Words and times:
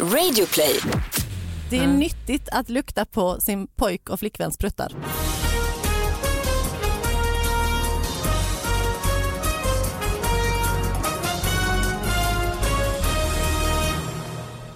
Radioplay. 0.00 0.80
Det 1.70 1.76
är 1.76 1.86
nyttigt 1.86 2.48
att 2.52 2.68
lukta 2.68 3.04
på 3.04 3.40
sin 3.40 3.66
pojk 3.66 4.10
och 4.10 4.20
flickväns 4.20 4.58
pruttar. 4.58 4.92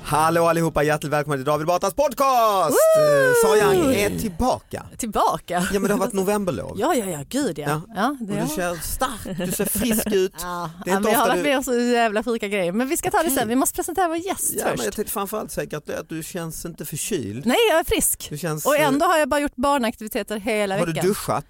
Hallå 0.09 0.45
allihopa, 0.49 0.83
hjärtligt 0.83 1.13
välkomna 1.13 1.37
till 1.37 1.45
David 1.45 1.67
Batras 1.67 1.95
podcast! 1.95 2.77
Eh, 2.99 3.33
Sara 3.45 3.75
Young 3.75 3.95
är 3.95 4.19
tillbaka. 4.19 4.87
Tillbaka. 4.99 5.55
Ja 5.73 5.81
men 5.81 5.83
det 5.83 5.93
har 5.93 5.99
varit 5.99 6.13
novemberlov. 6.13 6.77
Ja, 6.81 6.95
ja, 6.95 7.05
ja, 7.07 7.25
gud 7.29 7.59
ja. 7.59 7.69
Ja. 7.69 7.83
ja. 7.97 8.17
Och 8.21 8.27
det 8.27 8.35
du 8.35 8.41
har- 8.41 8.47
ser 8.47 8.75
stark, 8.83 9.39
du 9.47 9.53
ser 9.53 9.65
frisk 9.79 10.07
ut. 10.13 10.33
Ja, 10.43 10.71
Det 10.85 10.91
är 10.91 10.93
ja, 10.93 10.97
inte 10.97 11.05
men 11.09 11.13
jag 11.13 11.19
har 11.21 11.29
varit 11.29 11.39
du- 11.39 11.43
med 11.49 11.57
om 11.59 11.65
så 11.65 11.75
jävla 11.75 12.23
sjuka 12.25 12.49
grejer. 12.49 12.73
Men 12.73 12.89
vi 12.89 12.97
ska 12.97 13.11
ta 13.11 13.23
det 13.23 13.31
sen, 13.31 13.49
vi 13.49 13.55
måste 13.57 13.77
presentera 13.77 14.09
vår 14.09 14.17
gäst 14.17 14.53
Ja, 14.59 14.65
men 14.65 14.73
först. 14.73 14.85
jag 14.85 14.95
tänkte 14.95 15.13
framförallt 15.13 15.55
gratulerar 15.57 16.01
att 16.01 16.09
du 16.09 16.23
känns 16.23 16.65
inte 16.65 16.85
förkyld. 16.85 17.47
Nej, 17.47 17.57
jag 17.71 17.79
är 17.81 17.85
frisk. 17.85 18.27
Du 18.31 18.39
känns, 18.39 18.67
Och 18.67 18.77
eh, 18.77 18.87
ändå 18.87 19.07
har 19.07 19.19
jag 19.19 19.29
bara 19.29 19.41
gjort 19.41 19.57
barnaktiviteter 19.57 20.39
hela 20.39 20.79
har 20.79 20.87
du 20.87 20.93
veckan. 20.93 21.09
duschat? 21.09 21.45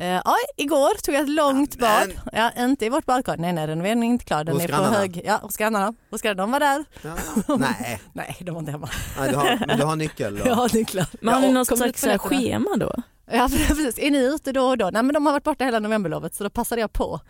Eh, 0.00 0.06
ja, 0.24 0.34
igår 0.56 1.02
tog 1.02 1.14
jag 1.14 1.22
ett 1.22 1.28
långt 1.28 1.76
Ja, 1.78 1.86
men- 2.06 2.08
bad. 2.08 2.32
Ja, 2.32 2.64
inte 2.64 2.86
i 2.86 2.88
vårt 2.88 3.06
badkar. 3.06 3.36
Nej, 3.36 3.52
nej, 3.52 3.66
renoveringen 3.66 4.02
är 4.02 4.06
inte 4.08 4.24
klar. 4.24 4.44
Den 4.44 4.54
Hos 4.54 4.64
är 4.64 4.68
på 4.68 4.72
grannarna? 4.72 4.96
hög. 4.98 5.20
Ja, 5.24 5.36
hos 5.42 5.56
grannarna. 5.56 5.94
Hos 6.10 6.22
grannarna. 6.22 6.42
De 6.42 6.52
var 6.52 6.60
där. 6.60 6.84
Ja. 7.02 7.56
Nej, 7.56 8.00
Nej, 8.12 8.36
de 8.40 8.50
var 8.50 8.58
inte 8.60 8.72
hemma. 8.72 8.88
Nej 9.18 9.30
du, 9.30 9.36
har, 9.36 9.64
men 9.66 9.78
du 9.78 9.84
har 9.84 9.96
nyckel. 9.96 10.40
Och... 10.40 10.46
Ja, 10.46 10.68
det 10.72 10.80
är 10.80 10.84
klart. 10.84 11.14
Men 11.20 11.34
har 11.34 11.40
ni 11.40 11.52
något 11.52 11.66
slags 11.66 11.80
på 11.80 11.86
nätterna. 11.86 12.18
schema 12.18 12.76
då? 12.76 12.92
Ja, 13.32 13.48
precis. 13.68 13.98
Är 13.98 14.10
ni 14.10 14.18
ute 14.18 14.52
då 14.52 14.62
och 14.68 14.78
då? 14.78 14.90
Nej, 14.92 15.02
men 15.02 15.14
de 15.14 15.26
har 15.26 15.32
varit 15.32 15.44
borta 15.44 15.64
hela 15.64 15.78
novemberlovet 15.78 16.34
så 16.34 16.44
då 16.44 16.50
passade 16.50 16.80
jag 16.80 16.92
på 16.92 17.20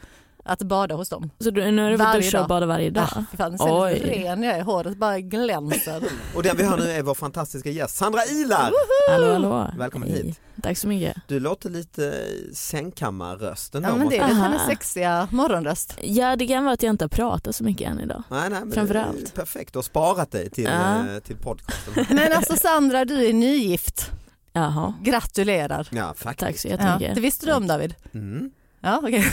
att 0.45 0.63
bada 0.63 0.95
hos 0.95 1.09
dem. 1.09 1.31
Så 1.41 1.51
du, 1.51 1.71
nu 1.71 1.83
har 1.83 1.91
du 1.91 1.97
fått 1.99 2.07
Varje 2.07 2.21
duscha 2.21 2.37
dag. 2.39 2.45
och 2.45 2.49
bada 2.49 2.67
varje 2.67 2.91
dag? 2.91 3.09
Ah, 3.17 3.25
fy 3.31 3.37
fan, 3.37 3.59
sen 3.59 3.69
är 3.69 3.83
Oj. 3.85 4.03
ren 4.05 4.43
jag 4.43 4.57
är. 4.57 4.63
Håret 4.63 4.97
bara 4.97 5.21
glänser. 5.21 6.03
Och 6.35 6.43
den 6.43 6.57
vi 6.57 6.63
har 6.65 6.77
nu 6.77 6.91
är 6.91 7.03
vår 7.03 7.15
fantastiska 7.15 7.71
gäst 7.71 7.97
Sandra 7.97 8.25
Ilar. 8.25 8.73
Hallå 9.11 9.33
hallå. 9.33 9.71
Välkommen 9.79 10.09
Hej. 10.09 10.23
hit. 10.23 10.41
Tack 10.63 10.79
så 10.79 10.89
mycket. 10.89 11.17
Du 11.29 11.41
låter 11.41 11.71
lite 11.71 12.15
sängkammarrösten. 12.55 13.83
Ja, 13.83 13.97
men 13.97 14.09
det 14.09 14.19
är 14.19 14.25
hennes 14.35 14.67
sexiga 14.67 15.29
morgonröst. 15.31 15.97
Ja 16.03 16.37
det 16.37 16.47
kan 16.47 16.65
vara 16.65 16.75
att 16.75 16.83
jag 16.83 16.91
inte 16.91 17.05
har 17.05 17.09
pratat 17.09 17.55
så 17.57 17.65
mycket 17.65 17.89
än 17.91 18.01
idag. 18.01 18.23
Nej, 18.29 18.51
nej, 18.51 18.61
men 18.61 18.73
Framförallt. 18.73 19.17
det 19.17 19.23
är 19.41 19.41
Perfekt, 19.41 19.73
du 19.73 19.79
har 19.79 19.83
sparat 19.83 20.31
dig 20.31 20.51
till, 20.51 20.65
Ja. 20.65 20.99
eh, 21.15 21.19
till 21.19 21.37
podcasten. 21.37 22.07
Men 22.17 22.33
alltså 22.33 22.57
Sandra, 22.57 23.05
du 23.05 23.27
är 23.29 23.33
nygift. 23.33 24.11
Jaha. 24.53 24.95
Gratulerar. 25.03 25.89
Ja, 25.91 26.15
faktiskt. 26.17 26.47
Tack 26.47 26.59
så 26.59 26.69
Ja, 26.69 26.73
jättemycket. 26.73 27.15
det 27.15 27.21
visste 27.21 27.47
du 27.47 27.53
om 27.53 27.67
David? 27.67 27.95
Mm. 28.15 28.51
Ja, 28.81 29.01
okej. 29.03 29.25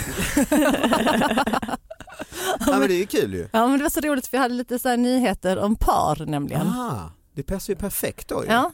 Ja, 2.66 2.78
men 2.78 2.88
det 2.88 2.94
är 2.94 2.98
ju 2.98 3.06
kul 3.06 3.34
ju. 3.34 3.48
Ja, 3.52 3.66
men 3.66 3.78
det 3.78 3.82
var 3.82 3.90
så 3.90 4.00
roligt 4.00 4.26
för 4.26 4.36
jag 4.36 4.42
hade 4.42 4.54
lite 4.54 4.78
så 4.78 4.96
nyheter 4.96 5.58
om 5.58 5.76
par 5.76 6.26
nämligen. 6.26 6.66
Ah, 6.66 7.10
det 7.34 7.42
passar 7.42 7.72
ju 7.72 7.78
perfekt 7.78 8.28
då 8.28 8.44
ju. 8.44 8.50
Ja. 8.50 8.70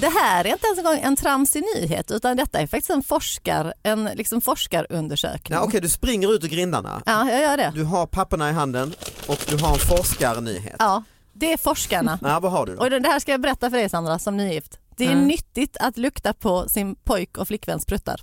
Det 0.00 0.08
här 0.08 0.44
är 0.44 0.52
inte 0.52 0.66
ens 0.66 0.78
en 0.78 0.84
gång 0.84 0.98
en 1.02 1.16
tramsig 1.16 1.64
nyhet 1.76 2.10
utan 2.10 2.36
detta 2.36 2.58
är 2.60 2.66
faktiskt 2.66 2.90
en, 2.90 3.02
forskar, 3.02 3.74
en 3.82 4.04
liksom 4.04 4.40
forskarundersökning. 4.40 5.58
Ja, 5.58 5.64
Okej, 5.64 5.80
du 5.80 5.88
springer 5.88 6.34
ut 6.34 6.44
ur 6.44 6.48
grindarna. 6.48 7.02
Ja, 7.06 7.30
jag 7.30 7.40
gör 7.42 7.56
det. 7.56 7.72
Du 7.74 7.84
har 7.84 8.06
papperna 8.06 8.50
i 8.50 8.52
handen 8.52 8.94
och 9.26 9.44
du 9.48 9.56
har 9.56 9.72
en 9.72 9.78
forskarnyhet. 9.78 10.76
Ja, 10.78 11.02
det 11.32 11.52
är 11.52 11.56
forskarna. 11.56 12.18
Ja, 12.22 12.40
vad 12.40 12.52
har 12.52 12.66
du 12.66 12.74
då? 12.74 12.80
Och 12.82 12.90
det 12.90 13.08
här 13.08 13.20
ska 13.20 13.30
jag 13.32 13.40
berätta 13.40 13.70
för 13.70 13.76
dig 13.76 13.88
Sandra 13.88 14.18
som 14.18 14.36
nygift. 14.36 14.78
Det 15.02 15.06
är 15.06 15.12
Mm. 15.12 15.26
nyttigt 15.26 15.76
att 15.80 15.96
lukta 15.96 16.32
på 16.32 16.68
sin 16.68 16.94
pojk 16.94 17.38
och 17.38 17.48
flickväns 17.48 17.86
pruttar. 17.86 18.20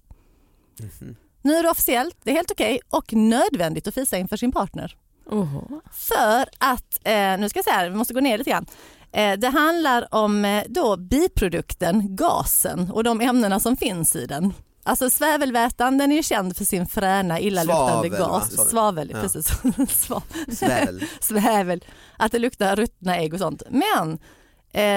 Mhm. 0.79 1.15
Nu 1.41 1.53
är 1.55 1.63
det 1.63 1.69
officiellt, 1.69 2.17
det 2.23 2.31
är 2.31 2.35
helt 2.35 2.51
okej 2.51 2.79
och 2.89 3.13
nödvändigt 3.13 3.87
att 3.87 3.93
fisa 3.93 4.17
inför 4.17 4.37
sin 4.37 4.51
partner. 4.51 4.97
Oho. 5.25 5.81
För 5.93 6.45
att, 6.57 6.99
eh, 7.03 7.37
nu 7.37 7.49
ska 7.49 7.57
jag 7.59 7.65
säga, 7.65 7.89
vi 7.89 7.95
måste 7.95 8.13
gå 8.13 8.19
ner 8.19 8.37
lite 8.37 8.49
grann. 8.49 8.65
Eh, 9.11 9.33
det 9.39 9.47
handlar 9.47 10.13
om 10.15 10.45
eh, 10.45 10.63
då 10.69 10.97
biprodukten 10.97 12.15
gasen 12.15 12.91
och 12.91 13.03
de 13.03 13.21
ämnena 13.21 13.59
som 13.59 13.77
finns 13.77 14.15
i 14.15 14.25
den. 14.25 14.53
Alltså 14.83 15.09
svävelvätan 15.09 15.97
den 15.97 16.11
är 16.11 16.15
ju 16.15 16.23
känd 16.23 16.57
för 16.57 16.65
sin 16.65 16.87
fräna 16.87 17.39
illaluktande 17.39 18.09
Svavel, 18.09 18.11
va? 18.11 18.27
gas. 18.27 18.69
Svavel, 18.69 19.11
Ja. 19.13 19.21
precis. 19.21 19.47
Sva- 19.77 20.21
Sväl. 20.55 21.03
Svävel, 21.19 21.85
att 22.17 22.31
det 22.31 22.39
luktar 22.39 22.75
ruttna 22.75 23.17
ägg 23.17 23.33
och 23.33 23.39
sånt. 23.39 23.63
Men 23.69 24.19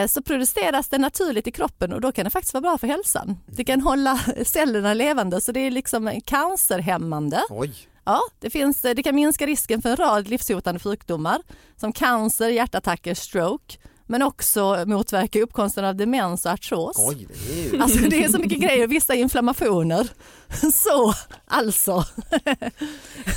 så 0.08 0.22
produceras 0.22 0.88
det 0.88 0.98
naturligt 0.98 1.46
i 1.46 1.50
kroppen 1.50 1.92
och 1.92 2.00
då 2.00 2.12
kan 2.12 2.24
det 2.24 2.30
faktiskt 2.30 2.54
vara 2.54 2.60
bra 2.62 2.78
för 2.78 2.86
hälsan. 2.86 3.38
Det 3.46 3.64
kan 3.64 3.80
hålla 3.80 4.20
cellerna 4.44 4.94
levande 4.94 5.40
så 5.40 5.52
det 5.52 5.60
är 5.60 5.70
liksom 5.70 6.20
cancerhämmande. 6.24 7.42
Oj. 7.50 7.72
Ja, 8.04 8.20
det, 8.40 8.50
finns, 8.50 8.82
det 8.82 9.02
kan 9.02 9.14
minska 9.14 9.46
risken 9.46 9.82
för 9.82 9.90
en 9.90 9.96
rad 9.96 10.28
livshotande 10.28 10.80
sjukdomar 10.80 11.42
som 11.76 11.92
cancer, 11.92 12.48
hjärtattacker, 12.48 13.14
stroke 13.14 13.78
men 14.12 14.22
också 14.22 14.84
motverka 14.86 15.42
uppkomsten 15.42 15.84
av 15.84 15.96
demens 15.96 16.46
och 16.46 16.52
artros. 16.52 16.96
Oj, 16.98 17.26
det 17.46 17.60
är 17.60 17.72
ju... 17.72 17.82
Alltså 17.82 17.98
det 18.08 18.24
är 18.24 18.28
så 18.28 18.38
mycket 18.38 18.58
grejer, 18.60 18.86
vissa 18.86 19.14
inflammationer. 19.14 20.08
Så 20.74 21.14
alltså. 21.46 22.04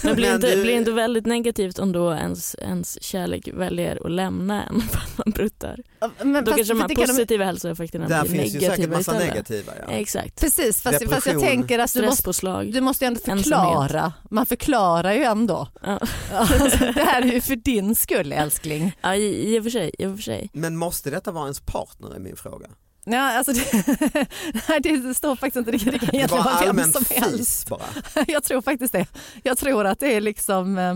Men 0.04 0.16
blir 0.16 0.26
Men 0.28 0.36
inte, 0.36 0.56
du- 0.56 0.62
blir 0.62 0.74
inte 0.76 0.92
väldigt 0.92 1.26
negativt 1.26 1.80
om 1.80 1.92
då 1.92 2.14
ens, 2.14 2.56
ens 2.56 3.04
kärlek 3.04 3.48
väljer 3.54 4.06
att 4.06 4.12
lämna 4.12 4.64
en 4.64 4.82
för 4.92 4.98
att 4.98 5.18
man 5.26 5.32
pruttar? 5.32 5.80
Men 6.24 6.34
Då 6.34 6.40
fast- 6.52 6.56
kanske 6.56 6.74
de 6.74 6.82
här 6.82 6.88
kan 6.88 6.96
de- 6.96 7.08
positiva 7.08 7.46
hälsoeffekterna 7.46 8.08
Där 8.08 8.22
blir 8.22 8.32
finns 8.42 8.56
ju 8.56 8.60
negativa 8.60 8.76
säkert 8.76 8.90
massa 8.90 9.12
istället. 9.12 9.28
negativa. 9.50 9.72
Ja. 9.88 9.94
Exakt. 9.94 10.40
Precis, 10.42 10.82
fast, 10.82 11.10
fast 11.10 11.28
jag 11.28 11.40
tänker 11.42 11.80
att 11.80 11.94
du 11.94 12.02
måste, 12.06 12.64
du 12.64 12.82
måste 12.82 13.06
ändå 13.06 13.20
Ensamhet. 13.20 13.44
förklara. 13.46 14.14
Man 14.30 14.46
förklarar 14.46 15.14
ju 15.14 15.24
ändå. 15.24 15.68
Ja. 15.84 16.00
Alltså, 16.34 16.78
det 16.96 17.04
här 17.04 17.22
är 17.22 17.32
ju 17.32 17.42
för 17.42 17.56
din 17.56 17.96
skull 17.96 18.32
älskling. 18.32 18.96
Ja, 19.02 19.16
i, 19.16 19.56
i 19.56 19.60
och 19.60 19.64
för 19.64 19.70
sig. 19.70 19.92
I 20.00 20.06
och 20.06 20.16
för 20.16 20.24
sig. 20.24 20.50
Men 20.54 20.65
måste 20.74 21.10
detta 21.10 21.32
vara 21.32 21.44
ens 21.44 21.60
partner 21.60 22.16
är 22.16 22.20
min 22.20 22.36
fråga. 22.36 22.68
Ja, 23.06 23.38
alltså 23.38 23.54
det, 23.54 23.66
nej, 24.70 24.80
det 24.82 25.14
står 25.14 25.36
faktiskt 25.36 25.56
inte, 25.56 25.72
det 25.72 25.80
kan 25.80 25.92
Det 25.94 25.96
egentligen 26.18 26.44
var 26.44 26.54
vara 26.62 26.74
vem 26.74 26.92
som 26.92 27.06
helst. 27.10 27.38
fis 27.38 27.66
bara. 27.70 27.82
Jag 28.28 28.44
tror 28.44 28.62
faktiskt 28.62 28.94
det. 28.94 29.06
Jag 29.44 29.58
tror 29.58 29.86
att 29.86 30.00
det 30.00 30.14
är 30.16 30.22
liksom 30.22 30.78
eh, 30.78 30.96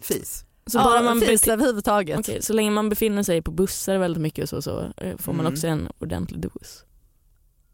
Fis. 0.00 0.44
Så, 0.66 0.78
ja, 0.78 0.84
bara 0.84 1.02
man 1.02 1.20
fis 1.20 1.48
överhuvudtaget. 1.48 2.18
Okej, 2.18 2.42
så 2.42 2.52
länge 2.52 2.70
man 2.70 2.88
befinner 2.88 3.22
sig 3.22 3.42
på 3.42 3.50
bussar 3.50 3.98
väldigt 3.98 4.22
mycket 4.22 4.42
och 4.42 4.48
så, 4.48 4.62
så 4.62 4.80
eh, 4.96 5.16
får 5.18 5.32
man 5.32 5.40
Mm. 5.40 5.52
också 5.52 5.66
en 5.66 5.88
ordentlig 5.98 6.40
dos. 6.40 6.84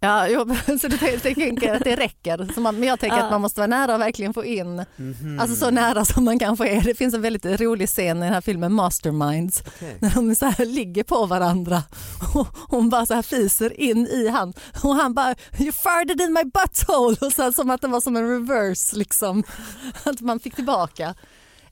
Ja, 0.02 0.28
jo, 0.28 0.38
så 0.80 0.88
du 0.88 0.98
tänker- 0.98 1.18
tänker 1.18 1.74
att 1.74 1.84
det 1.84 1.96
räcker. 1.96 2.48
Så 2.54 2.60
man, 2.60 2.74
men 2.78 2.88
jag 2.88 3.00
tänker 3.00 3.16
Ja. 3.18 3.24
att 3.24 3.30
man 3.30 3.40
måste 3.40 3.60
vara 3.60 3.66
nära 3.66 3.94
och 3.94 4.00
verkligen 4.00 4.34
få 4.34 4.44
in, 4.44 4.84
Mhm. 4.96 5.38
alltså 5.40 5.56
så 5.56 5.70
nära 5.70 6.04
som 6.04 6.24
man 6.24 6.38
kan 6.38 6.56
få 6.56 6.64
är. 6.64 6.80
Det 6.80 6.94
finns 6.94 7.14
en 7.14 7.22
väldigt 7.22 7.60
rolig 7.60 7.88
scen 7.88 8.16
i 8.16 8.20
den 8.24 8.32
här 8.34 8.40
filmen 8.40 8.72
Masterminds 8.72 9.62
Okej. 9.66 9.96
när 10.00 10.10
de 10.14 10.34
så 10.34 10.46
här 10.46 10.64
ligger 10.66 11.02
på 11.04 11.26
varandra 11.26 11.82
och 12.34 12.46
hon 12.68 12.90
bara 12.90 13.06
så 13.06 13.14
här 13.14 13.22
fiser 13.22 13.80
in 13.80 14.06
i 14.06 14.28
han 14.28 14.52
och 14.82 14.94
han 14.94 15.14
bara 15.14 15.34
you 15.58 15.72
farted 15.72 16.20
in 16.20 16.32
my 16.32 16.44
butthole 16.44 17.16
och 17.20 17.32
så 17.32 17.42
här, 17.42 17.52
som 17.52 17.70
att 17.70 17.80
det 17.80 17.88
var 17.88 18.00
som 18.00 18.16
en 18.16 18.28
reverse 18.30 18.96
liksom. 18.96 19.42
Att 20.04 20.20
man 20.20 20.40
fick 20.40 20.54
tillbaka. 20.54 21.14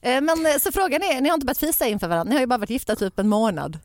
Eh, 0.01 0.21
Men 0.21 0.45
eh, 0.45 0.57
så 0.61 0.71
frågan 0.71 1.01
är, 1.03 1.21
ni 1.21 1.29
har 1.29 1.33
inte 1.35 1.45
börjat 1.45 1.57
fisa 1.57 1.87
inför 1.87 2.07
varandra, 2.07 2.29
ni 2.29 2.35
har 2.35 2.41
ju 2.41 2.47
bara 2.47 2.57
varit 2.59 2.69
gifta 2.69 2.95
typ 2.95 3.19
en 3.19 3.27
månad. 3.29 3.79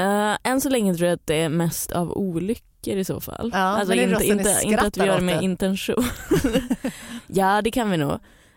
Eh, 0.00 0.36
än 0.42 0.60
så 0.60 0.68
länge 0.68 0.94
tror 0.94 1.08
jag 1.08 1.14
att 1.14 1.26
det 1.26 1.34
är 1.34 1.48
mest 1.48 1.92
av 1.92 2.12
olyckor 2.12 2.96
i 2.96 3.04
så 3.04 3.20
fall. 3.20 3.50
Ja, 3.52 3.58
alltså 3.58 3.94
inte, 3.94 4.24
inte, 4.24 4.60
inte 4.62 4.82
att 4.82 4.96
vi 4.96 5.04
gör 5.04 5.16
det 5.16 5.24
med 5.24 5.38
det. 5.38 5.44
intention. 5.44 6.04
ja 7.26 7.62
det 7.62 7.70
kan 7.70 7.90
vi 7.90 7.96
nog. 7.96 8.12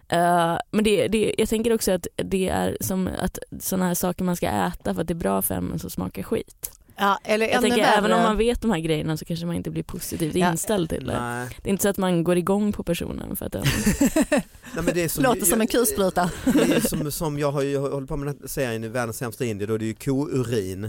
Eh, 0.07 0.57
men 0.71 0.83
det, 0.83 1.07
det, 1.07 1.35
jag 1.37 1.49
tänker 1.49 1.73
också 1.73 1.91
att 1.91 2.07
det 2.15 2.49
är 2.49 2.77
som 2.81 3.09
att 3.19 3.39
sådana 3.59 3.87
här 3.87 3.93
saker 3.93 4.23
man 4.23 4.35
ska 4.35 4.47
äta 4.47 4.93
för 4.93 5.01
att 5.01 5.07
det 5.07 5.13
är 5.13 5.15
bra 5.15 5.41
för 5.41 5.55
en 5.55 5.65
men 5.65 5.79
så 5.79 5.89
smakar 5.89 6.23
skit. 6.23 6.71
Ja, 6.97 7.19
eller 7.23 7.47
Jag 7.47 7.61
tänker 7.61 7.77
värre. 7.81 7.93
även 7.93 8.11
om 8.11 8.21
man 8.21 8.37
vet 8.37 8.61
de 8.61 8.71
här 8.71 8.79
grejerna 8.79 9.17
så 9.17 9.25
kanske 9.25 9.45
man 9.45 9.55
inte 9.55 9.69
blir 9.69 9.83
positivt 9.83 10.35
Ja. 10.35 10.51
inställd 10.51 10.89
till 10.89 11.05
det. 11.07 11.19
Nej. 11.21 11.49
Det 11.61 11.69
är 11.69 11.71
inte 11.71 11.81
så 11.83 11.89
att 11.89 11.97
man 11.97 12.23
går 12.23 12.37
igång 12.37 12.73
på 12.73 12.83
personen 12.83 13.35
för 13.35 13.45
att 13.45 13.51
den... 13.51 13.63
Nej, 14.29 14.43
men 14.75 14.85
det 14.85 15.03
är 15.03 15.09
som, 15.09 15.23
Låter 15.23 15.45
som 15.45 15.61
en 15.61 15.67
kulspruta. 15.67 16.29
Det 16.45 16.75
är 16.75 16.79
som, 16.87 17.11
som 17.11 17.39
jag 17.39 17.51
har 17.51 17.61
ju 17.61 17.77
hållit 17.77 18.09
på 18.09 18.17
med 18.17 18.27
den 18.27 18.37
här 18.41 18.47
serien 18.47 18.83
i 18.83 18.87
Världens 18.87 19.17
sämsta 19.17 19.45
Indien, 19.45 19.67
då 19.67 19.73
är 19.75 19.79
det 19.79 19.85
ju 19.85 19.93
kourin. 19.95 20.81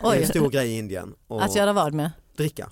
Det 0.00 0.06
är 0.06 0.14
en 0.20 0.26
stor 0.26 0.50
grej 0.50 0.68
i 0.68 0.78
Indien. 0.78 1.14
Och 1.26 1.44
att 1.44 1.56
göra 1.56 1.72
vad 1.72 1.92
med? 1.94 2.10
dricka. 2.36 2.70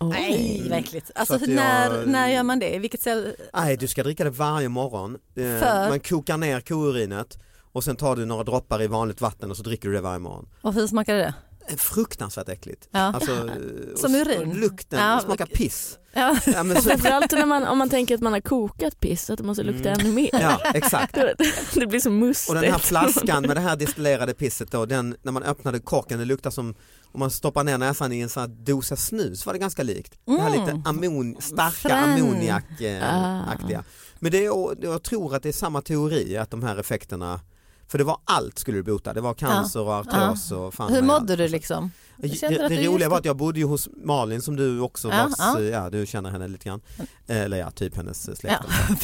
Nej, 0.00 0.66
vad 0.70 0.78
äckligt. 0.78 1.10
Alltså, 1.14 1.38
jag- 1.40 1.48
när, 1.48 2.06
när 2.06 2.28
gör 2.28 2.42
man 2.42 2.58
det? 2.58 2.74
I 2.74 2.78
vilket 2.78 3.00
ställe? 3.00 3.34
Nej, 3.54 3.76
du 3.76 3.86
ska 3.86 4.02
dricka 4.02 4.24
det 4.24 4.30
varje 4.30 4.68
morgon. 4.68 5.14
Eh, 5.14 5.42
För? 5.42 5.88
Man 5.88 6.00
kokar 6.00 6.36
ner 6.36 6.60
kourinet 6.60 7.38
och 7.72 7.84
sen 7.84 7.96
tar 7.96 8.16
du 8.16 8.24
några 8.26 8.44
droppar 8.44 8.82
i 8.82 8.86
vanligt 8.86 9.20
vatten 9.20 9.50
och 9.50 9.56
så 9.56 9.62
dricker 9.62 9.88
du 9.88 9.94
det 9.94 10.00
varje 10.00 10.18
morgon. 10.18 10.48
Och 10.60 10.74
hur 10.74 10.86
smakade 10.86 11.18
det? 11.18 11.34
Eh, 11.68 11.76
Fruktansvärt 11.76 12.48
äckligt. 12.48 12.88
Ja. 12.90 12.98
Alltså, 13.00 13.32
eh, 13.36 13.96
Som 13.96 14.14
och, 14.14 14.20
urin? 14.20 14.48
Och 14.50 14.56
lukten, 14.56 14.98
Ja, 15.00 15.20
smakar 15.24 15.46
piss. 15.46 15.98
Ja. 16.12 16.38
Ja, 16.46 16.62
men 16.62 16.76
så, 16.82 16.88
Framförallt 16.88 17.32
när 17.32 17.46
man, 17.46 17.64
om 17.64 17.78
man 17.78 17.88
tänker 17.90 18.14
att 18.14 18.20
man 18.20 18.32
har 18.32 18.40
kokat 18.40 19.00
piss, 19.00 19.30
att 19.30 19.38
det 19.38 19.44
måste 19.44 19.62
lukta 19.62 19.88
Mm. 19.88 20.00
ännu 20.00 20.12
mer. 20.12 20.30
ja, 20.32 20.60
exakt. 20.74 21.14
Det 21.74 21.86
blir 21.86 22.00
så 22.00 22.10
mustigt. 22.10 22.48
Och 22.56 22.62
den 22.62 22.72
här 22.72 22.78
flaskan 22.78 23.42
med 23.46 23.56
det 23.56 23.60
här 23.60 23.76
destillerade 23.76 24.34
pisset 24.34 24.70
då, 24.70 24.86
den, 24.86 25.16
när 25.22 25.32
man 25.32 25.42
öppnade 25.42 25.78
korken, 25.80 26.18
det 26.18 26.24
luktar 26.24 26.50
som 26.50 26.74
om 27.12 27.20
man 27.20 27.30
stoppar 27.30 27.64
ner 27.64 27.78
näsan 27.78 28.12
i 28.12 28.20
en 28.20 28.28
sån 28.28 28.40
här 28.40 28.48
dosa 28.48 28.96
snus 28.96 29.46
var 29.46 29.52
det 29.52 29.58
ganska 29.58 29.82
likt. 29.82 30.14
Det 30.24 30.32
här 30.40 30.54
Mm. 30.54 30.60
lite 30.66 30.88
ammon, 30.88 31.36
starka 31.40 31.94
ammoniakaktiga. 31.94 33.84
Men 34.18 34.32
det 34.32 34.46
är, 34.46 34.84
jag 34.84 35.02
tror 35.02 35.34
att 35.34 35.42
det 35.42 35.48
är 35.48 35.52
samma 35.52 35.82
teori, 35.82 36.36
att 36.36 36.50
de 36.50 36.62
här 36.62 36.76
effekterna 36.80 37.40
för 37.88 37.98
det 37.98 38.04
var 38.04 38.18
allt 38.24 38.58
skulle 38.58 38.78
du 38.78 38.82
bota, 38.82 39.12
det 39.12 39.20
var 39.20 39.34
cancer 39.34 39.80
och 39.80 39.92
artros 39.92 40.52
och 40.52 40.74
fan 40.74 40.92
Hur 40.92 41.02
mådde 41.02 41.36
du 41.36 41.48
liksom? 41.48 41.90
Det, 42.18 42.68
det 42.68 42.86
roliga 42.86 43.08
var 43.08 43.18
att 43.18 43.24
jag 43.24 43.36
bodde 43.36 43.58
ju 43.58 43.64
hos 43.66 43.88
Malin 44.04 44.42
som 44.42 44.56
du 44.56 44.80
också 44.80 45.08
Ja, 45.08 45.14
vars, 45.28 45.34
ja. 45.38 45.60
ja. 45.60 45.90
du 45.90 46.06
känner 46.06 46.30
henne 46.30 46.48
lite 46.48 46.64
grann. 46.68 46.80
Eller 47.26 47.56
ja, 47.56 47.70
typ 47.70 47.96
hennes 47.96 48.38
släkt. 48.38 48.56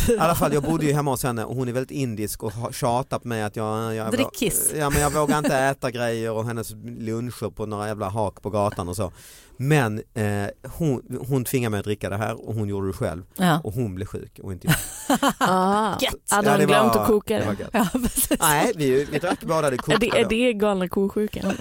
Ja. 0.06 0.14
I 0.14 0.18
alla 0.18 0.34
fall 0.34 0.52
jag 0.54 0.62
bodde 0.62 0.86
ju 0.86 0.92
hemma 0.92 1.10
hos 1.10 1.22
henne 1.22 1.44
och 1.44 1.54
hon 1.56 1.68
är 1.68 1.72
väldigt 1.72 1.90
indisk 1.90 2.42
och 2.42 2.52
har 2.52 2.72
tjatat 2.72 3.22
på 3.22 3.28
mig 3.28 3.42
att 3.42 3.56
jag, 3.56 3.94
jag, 3.94 4.12
Drick 4.12 4.34
kiss. 4.34 4.72
ja, 4.76 4.90
men 4.90 5.00
jag 5.02 5.10
vågar 5.12 5.38
inte 5.38 5.56
äta 5.56 5.90
grejer 5.90 6.32
och 6.32 6.44
hennes 6.46 6.70
luncher 6.84 7.50
på 7.50 7.66
några 7.66 7.88
jävla 7.88 8.08
hak 8.08 8.42
på 8.42 8.50
gatan 8.50 8.88
och 8.88 8.96
så. 8.96 9.12
Men 9.56 10.02
eh, 10.14 10.46
hon, 10.78 11.02
hon 11.28 11.44
tvingade 11.44 11.70
mig 11.70 11.78
att 11.78 11.84
dricka 11.84 12.10
det 12.10 12.16
här 12.16 12.48
och 12.48 12.54
hon 12.54 12.68
gjorde 12.68 12.86
det 12.86 12.92
själv 12.92 13.22
Ja. 13.36 13.60
och 13.64 13.72
hon 13.72 13.94
blev 13.94 14.06
sjuk 14.06 14.40
och 14.42 14.52
inte 14.52 14.66
jag. 14.66 14.76
Ah, 15.38 15.98
Gött. 16.00 16.14
hade 16.30 16.50
hon 16.50 16.66
glömt 16.66 16.96
att 16.96 17.06
koka 17.06 17.38
det 17.38 17.56
det? 17.58 17.68
Ja. 17.72 17.86
Nej, 18.40 18.72
vi, 18.76 19.04
vi 19.04 19.18
drack 19.18 19.40
båda 19.40 19.70
det 19.70 19.76
Är 19.76 19.78
kokta 19.78 19.98
det, 19.98 20.08
är 20.08 20.28
det 20.28 20.52
galna 20.52 20.88
ko-sjukan? 20.88 21.52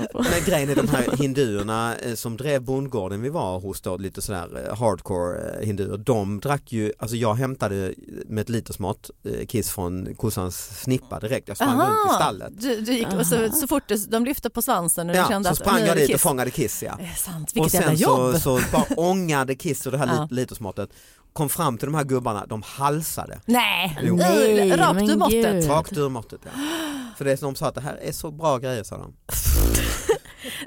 Grejen 0.45 0.69
är 0.69 0.75
de 0.75 0.87
här 0.87 1.07
hinduerna 1.45 1.95
eh, 1.95 2.15
som 2.15 2.37
drev 2.37 2.61
bondgården 2.61 3.21
vi 3.21 3.29
var 3.29 3.59
hos 3.59 3.81
då, 3.81 3.97
lite 3.97 4.21
sådär 4.21 4.65
eh, 4.69 4.77
hardcore 4.77 5.39
eh, 5.59 5.65
hinduer, 5.65 5.97
de 5.97 6.39
drack 6.39 6.71
ju, 6.71 6.93
alltså 6.99 7.15
jag 7.15 7.33
hämtade 7.33 7.93
med 8.25 8.41
ett 8.41 8.49
litersmått 8.49 9.09
kiss 9.47 9.69
från 9.71 10.15
kossans 10.15 10.81
snippa 10.81 11.19
direkt, 11.19 11.47
jag 11.47 11.57
sprang 11.57 11.79
runt 11.79 12.11
i 12.11 12.13
stallet. 12.15 12.51
Du, 12.61 12.81
du 12.81 12.93
gick, 12.93 13.07
och 13.13 13.25
så, 13.27 13.49
så 13.51 13.67
fort 13.67 13.83
du, 13.87 13.97
de 13.97 14.25
lyfte 14.25 14.49
på 14.49 14.61
svansen 14.61 15.09
och 15.09 15.13
du 15.15 15.19
Ja, 15.21 15.27
kände 15.27 15.47
så 15.49 15.51
att 15.53 15.57
sprang 15.59 15.79
jag 15.85 15.97
dit 15.97 16.03
och 16.05 16.11
kiss. 16.11 16.21
fångade 16.21 16.51
kiss 16.51 16.83
ja. 16.83 16.97
Sant, 17.17 17.49
Och 17.51 17.55
vilket 17.55 17.73
jävla 17.73 17.87
sen 17.89 17.97
jobb. 17.97 18.33
så, 18.33 18.39
så 18.39 18.59
bara 18.71 18.85
ångade 18.97 19.55
kiss 19.55 19.85
och 19.85 19.91
det 19.91 19.97
här 19.97 20.07
Ja. 20.07 20.21
lit- 20.23 20.31
litersmåttet, 20.31 20.89
kom 21.33 21.49
fram 21.49 21.77
till 21.77 21.85
de 21.85 21.95
här 21.95 22.03
gubbarna, 22.03 22.45
de 22.45 22.61
halsade. 22.65 23.39
Nej, 23.45 23.97
Jo. 24.03 24.15
Nej 24.15 24.69
rakt 24.77 25.01
ur 25.09 25.15
måttet. 25.17 25.67
Rakt 25.67 25.97
ur 25.97 26.09
måttet 26.09 26.39
ja. 26.43 26.49
För 27.17 27.25
det 27.25 27.31
är 27.31 27.35
som 27.37 27.53
de 27.53 27.55
sa 27.57 27.67
att 27.67 27.75
det 27.75 27.81
här 27.81 27.95
är 28.01 28.11
så 28.11 28.31
bra 28.31 28.57
grejer 28.57 28.83
sa 28.83 28.97
de. 28.97 29.13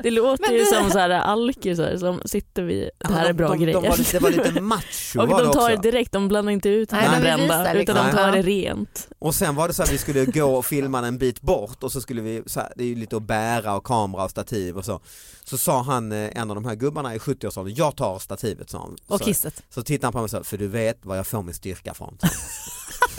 Det 0.02 0.10
låter 0.10 0.42
Men 0.46 0.52
ju 0.52 0.58
det- 0.58 0.66
som 0.66 0.90
så 0.90 0.98
här 0.98 1.10
alkisar 1.10 1.96
som 1.96 2.20
sitter 2.24 2.62
vid 2.62 2.90
det 2.98 3.12
här 3.12 3.22
Ja, 3.22 3.28
är 3.28 3.32
bra 3.32 3.48
de, 3.48 3.58
de, 3.58 3.64
grejer. 3.64 3.80
De 3.80 3.88
var, 3.88 4.12
det 4.12 4.18
var 4.20 4.30
lite 4.30 4.60
macho 4.60 5.20
och 5.20 5.28
de 5.28 5.46
det 5.46 5.52
tar 5.52 5.70
det 5.70 5.76
direkt, 5.76 6.12
de 6.12 6.28
blandar 6.28 6.52
inte 6.52 6.68
ut 6.68 6.90
Nej, 6.92 7.08
det 7.08 7.14
de 7.16 7.20
brända 7.22 7.42
visar 7.44 7.60
utan 7.62 7.76
liksom. 7.78 7.96
de 7.96 8.12
tar 8.12 8.32
det 8.32 8.42
rent. 8.42 9.08
Och 9.18 9.34
sen 9.34 9.54
var 9.54 9.68
det 9.68 9.74
så 9.74 9.82
att 9.82 9.92
vi 9.92 9.98
skulle 9.98 10.24
gå 10.24 10.44
och 10.56 10.66
filma 10.66 11.06
en 11.06 11.18
bit 11.18 11.40
bort 11.40 11.82
och 11.82 11.92
så 11.92 12.00
skulle 12.00 12.22
vi, 12.22 12.42
så 12.46 12.60
här, 12.60 12.72
det 12.76 12.84
är 12.84 12.88
ju 12.88 12.94
lite 12.94 13.16
att 13.16 13.22
bära 13.22 13.74
och 13.76 13.84
kamera 13.86 14.24
och 14.24 14.30
stativ 14.30 14.76
och 14.76 14.84
så. 14.84 15.00
Så 15.44 15.58
sa 15.58 15.82
han, 15.82 16.12
eh, 16.12 16.30
en 16.38 16.50
av 16.50 16.54
de 16.54 16.64
här 16.64 16.74
gubbarna 16.74 17.14
i 17.14 17.18
70-årsåldern, 17.18 17.74
jag 17.76 17.96
tar 17.96 18.18
stativet 18.18 18.70
sa 18.70 18.78
han. 18.78 18.96
Och 19.06 19.18
så, 19.18 19.24
kisset. 19.24 19.62
så 19.70 19.82
tittade 19.82 20.06
han 20.06 20.12
på 20.12 20.18
mig 20.18 20.24
och 20.24 20.30
sa, 20.30 20.44
för 20.44 20.56
du 20.58 20.68
vet 20.68 21.04
var 21.06 21.16
jag 21.16 21.26
får 21.26 21.42
min 21.42 21.54
styrka 21.54 21.94
från. 21.94 22.18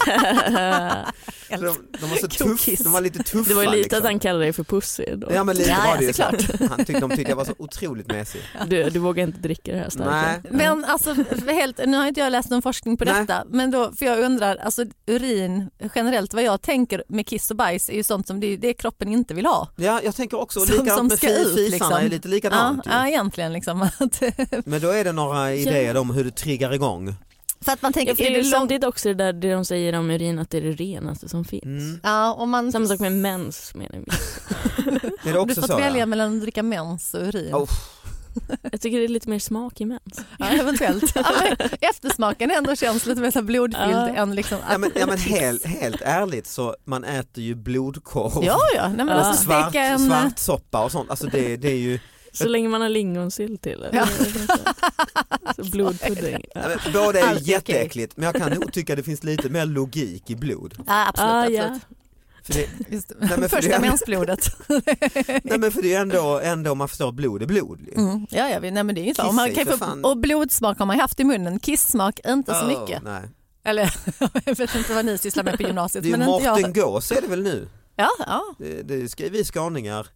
De, 1.49 1.57
de 1.99 2.09
var 2.09 2.17
så 2.17 2.27
tuff, 2.27 2.65
de 2.83 2.91
var 2.91 3.01
lite 3.01 3.23
tuffa. 3.23 3.49
Det 3.49 3.53
var 3.55 3.63
ju 3.63 3.69
lite 3.69 3.81
liksom. 3.81 3.97
att 3.97 4.03
han 4.05 4.19
kallade 4.19 4.45
dig 4.45 4.53
för 4.53 4.63
pussy 4.63 5.05
då. 5.15 5.27
Ja 5.33 5.43
men 5.43 5.55
lite 5.55 5.69
Ja, 5.69 5.77
var 5.77 5.85
ja, 5.87 5.95
det 5.99 6.05
ju 6.05 6.13
så. 6.13 6.23
såklart. 6.23 6.69
Han 6.69 6.77
tyckte, 6.85 6.99
de 6.99 7.09
tyckte 7.09 7.31
jag 7.31 7.35
var 7.35 7.45
så 7.45 7.53
otroligt 7.57 8.07
mesig. 8.07 8.41
Du, 8.67 8.89
du 8.89 8.99
vågar 8.99 9.23
inte 9.23 9.39
dricka 9.39 9.71
det 9.71 9.77
här 9.79 9.89
starka. 9.89 10.11
Nej. 10.11 10.41
Men 10.49 10.85
alltså, 10.85 11.15
helt, 11.47 11.79
nu 11.85 11.97
har 11.97 12.07
inte 12.07 12.19
jag 12.19 12.31
läst 12.31 12.49
någon 12.49 12.61
forskning 12.61 12.97
på 12.97 13.05
Nej. 13.05 13.13
detta, 13.13 13.43
men 13.49 13.71
då, 13.71 13.91
för 13.91 14.05
jag 14.05 14.19
undrar, 14.19 14.55
alltså 14.55 14.85
urin 15.07 15.69
generellt, 15.95 16.33
vad 16.33 16.43
jag 16.43 16.61
tänker 16.61 17.03
med 17.07 17.27
kiss 17.27 17.51
och 17.51 17.57
bajs 17.57 17.89
är 17.89 17.93
ju 17.93 18.03
sånt 18.03 18.27
som 18.27 18.39
det, 18.39 18.57
det 18.57 18.73
kroppen 18.73 19.07
inte 19.09 19.33
vill 19.33 19.45
ha. 19.45 19.67
Ja 19.75 20.01
jag 20.03 20.15
tänker 20.15 20.39
också, 20.39 20.59
Som- 20.59 20.71
likadant 20.71 20.97
som 20.97 21.07
med 21.07 21.17
ska 21.17 21.35
ut, 21.35 21.71
liksom. 21.71 21.91
är 21.93 22.09
lite 22.09 22.27
Ja, 22.27 22.31
likadant 22.33 22.81
ja 22.85 23.05
ju. 23.05 23.11
egentligen 23.11 23.53
liksom. 23.53 23.89
Men 24.65 24.81
då 24.81 24.89
är 24.89 25.03
det 25.03 25.11
några 25.11 25.53
idéer 25.53 25.97
om 25.97 26.09
hur 26.09 26.23
det 26.23 26.31
triggar 26.31 26.73
igång. 26.73 27.15
För 27.65 27.71
att 27.71 27.81
man 27.81 27.93
tänker, 27.93 28.11
Ja, 28.11 28.15
för 28.15 28.23
är 28.23 28.29
det 28.29 28.35
ju 28.37 28.41
lång... 28.43 28.51
samtidigt 28.51 28.83
också 28.83 29.07
det 29.09 29.13
där 29.13 29.33
det 29.33 29.51
de 29.53 29.65
säger 29.65 29.95
om 29.95 30.09
urin 30.11 30.39
att 30.39 30.49
det 30.49 30.57
är 30.57 30.61
det 30.61 30.71
renaste 30.71 31.29
som 31.29 31.45
finns. 31.45 31.63
Mm. 31.63 31.99
Ja, 32.03 32.33
om 32.33 32.49
man... 32.49 32.71
Samma 32.71 32.87
sak 32.87 32.99
med 32.99 33.11
mens 33.11 33.75
menar 33.75 33.95
jag. 33.95 34.05
Det 35.23 35.45
du 35.45 35.55
fått 35.55 35.67
så? 35.69 35.77
välja 35.77 35.99
Ja? 35.99 36.05
mellan 36.05 36.35
att 36.35 36.41
dricka 36.41 36.63
mens 36.63 37.13
och 37.13 37.21
urin. 37.21 37.53
Oh. 37.55 37.69
Jag 38.71 38.81
tycker 38.81 38.97
det 38.99 39.03
är 39.03 39.07
lite 39.07 39.29
mer 39.29 39.39
smak 39.39 39.81
i 39.81 39.85
mens. 39.85 40.19
Ja, 40.39 40.45
eventuellt. 40.45 41.11
Ja, 41.15 41.25
eftersmaken 41.81 42.51
ändå 42.51 42.75
känns 42.75 43.05
lite 43.05 43.21
mer 43.21 43.41
blodfylld 43.41 43.91
Ja. 43.93 44.07
än 44.09 44.35
liksom... 44.35 44.57
Ja 44.69 44.77
men, 44.77 44.91
ja, 44.95 45.05
men 45.05 45.17
helt, 45.17 45.65
helt 45.65 46.01
ärligt 46.01 46.47
så 46.47 46.75
man 46.85 47.03
äter 47.03 47.43
ju 47.43 47.55
blodkorv, 47.55 48.43
Ja, 48.43 48.57
ja. 48.75 48.87
Nej, 48.87 48.97
men 48.97 49.07
Ja. 49.07 49.13
alltså 49.13 49.43
svart, 49.43 49.75
en... 49.75 49.99
svartsoppa 49.99 50.83
och 50.83 50.91
sånt. 50.91 51.09
Alltså 51.09 51.27
det, 51.27 51.57
det 51.57 51.71
är 51.71 51.77
ju, 51.77 51.99
Så 52.37 52.47
länge 52.47 52.69
man 52.69 52.81
har 52.81 52.89
lingonsylt 52.89 53.61
till. 53.61 53.71
eller? 53.73 53.95
Ja. 53.95 54.07
Så 55.55 55.63
blodpudding. 55.71 56.45
ja, 56.55 56.61
båda 56.93 57.19
är 57.19 57.23
Allt 57.29 57.41
jätteäckligt 57.47 58.17
men 58.17 58.25
jag 58.25 58.35
kan 58.35 58.51
nog 58.51 58.73
tycka 58.73 58.95
det 58.95 59.03
finns 59.03 59.23
lite 59.23 59.49
mer 59.49 59.65
logik 59.65 60.29
i 60.29 60.35
blod. 60.35 60.73
Ja, 60.87 61.07
absolut. 61.09 61.31
Ah, 61.31 61.41
absolut. 61.41 61.59
ja. 61.59 61.79
För 62.43 62.53
det, 62.53 62.67
Just, 62.95 63.11
Nej, 63.19 63.29
men 63.37 63.49
för 63.49 63.57
Första 63.57 63.71
det- 63.71 63.79
mensblodet. 63.79 64.45
nej 65.43 65.57
men 65.59 65.71
för 65.71 65.81
det 65.81 65.93
är 65.93 66.01
ändå, 66.01 66.39
ändå 66.43 66.75
man 66.75 66.87
förstår 66.89 67.09
att 67.09 67.15
blod 67.15 67.41
är 67.41 67.45
blod. 67.45 67.79
Mm. 67.95 68.27
Ja, 68.29 68.49
ja, 68.49 68.59
vi- 68.59 68.71
nej, 68.71 68.83
men 68.83 68.95
det 68.95 69.09
är 69.09 69.13
så. 69.13 69.27
Och 69.27 69.33
Man 69.33 69.51
kan 69.51 69.65
få, 69.65 69.77
fan- 69.77 70.05
och 70.05 70.17
blodsmak 70.17 70.79
har 70.79 70.85
man 70.85 70.99
haft 70.99 71.19
i 71.19 71.23
munnen, 71.23 71.59
kisssmak 71.59 72.19
inte 72.27 72.53
så 72.53 72.61
Oh, 72.61 72.67
mycket. 72.67 73.03
Nej. 73.03 73.21
Eller 73.63 73.93
jag 74.45 74.55
vet 74.55 74.75
inte 74.75 74.93
vad 74.93 75.05
ni 75.05 75.17
sysslar 75.17 75.43
med 75.43 75.57
på 75.57 75.63
gymnasiet. 75.63 76.03
Det 76.03 76.11
är 76.11 76.17
men 76.17 76.25
Mårten 76.27 76.55
jag. 76.61 76.73
Gås 76.75 77.11
är 77.11 77.21
det 77.21 77.27
väl 77.27 77.43
nu? 77.43 77.67
Ja, 77.95 78.09
ja. 78.19 78.41
Det, 78.59 78.81
det 78.81 79.09
ska 79.09 79.29
vi 79.29 79.43
skåningar, 79.43 80.07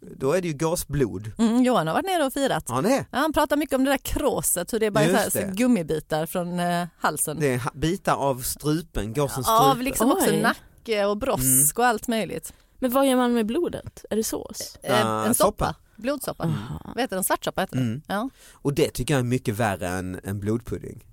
då 0.00 0.32
är 0.32 0.42
det 0.42 0.48
ju 0.48 0.54
gåsblod. 0.54 1.30
Mm, 1.38 1.62
Johan 1.62 1.86
har 1.86 1.94
varit 1.94 2.06
nere 2.06 2.24
och 2.24 2.32
firat. 2.32 2.64
Ja 2.68 2.78
är. 2.82 2.90
Ja, 3.10 3.18
han 3.18 3.32
pratar 3.32 3.56
mycket 3.56 3.74
om 3.76 3.84
det 3.84 3.90
där 3.90 3.98
kråset, 3.98 4.72
hur 4.72 4.80
det 4.80 4.86
är 4.86 4.90
bara 4.90 5.30
så 5.30 5.38
här, 5.38 5.52
gummibitar 5.54 6.26
från 6.26 6.60
eh, 6.60 6.86
halsen. 6.98 7.36
Det 7.40 7.54
är 7.54 7.58
ha- 7.58 7.70
bitar 7.74 8.14
av 8.16 8.42
strupen, 8.42 9.12
gåsens 9.12 9.46
strupe. 9.46 9.62
Av 9.62 9.82
liksom 9.82 10.12
också 10.12 10.30
Oj. 10.30 10.42
nacke 10.42 11.04
och 11.04 11.16
brosk 11.16 11.78
och 11.78 11.86
allt 11.86 12.08
möjligt. 12.08 12.52
Men 12.78 12.90
vad 12.90 13.06
gör 13.08 13.16
man 13.16 13.32
med 13.34 13.46
blodet? 13.46 14.04
Är 14.10 14.16
det 14.16 14.24
sås? 14.24 14.78
Eh, 14.82 15.06
Ah, 15.06 15.26
en 15.26 15.34
soppa. 15.34 15.66
soppa, 15.66 15.74
blodsoppa. 15.96 16.54
Vad 16.84 17.00
heter 17.00 17.16
den? 17.16 17.24
Svartsoppa 17.24 17.60
heter 17.60 17.76
den. 17.76 17.86
Mm. 17.86 18.02
Ja. 18.06 18.30
Och 18.52 18.74
det 18.74 18.90
tycker 18.90 19.14
jag 19.14 19.18
är 19.20 19.24
mycket 19.24 19.54
värre 19.54 19.88
än, 19.88 20.20
än 20.24 20.40
blodpudding. 20.40 21.04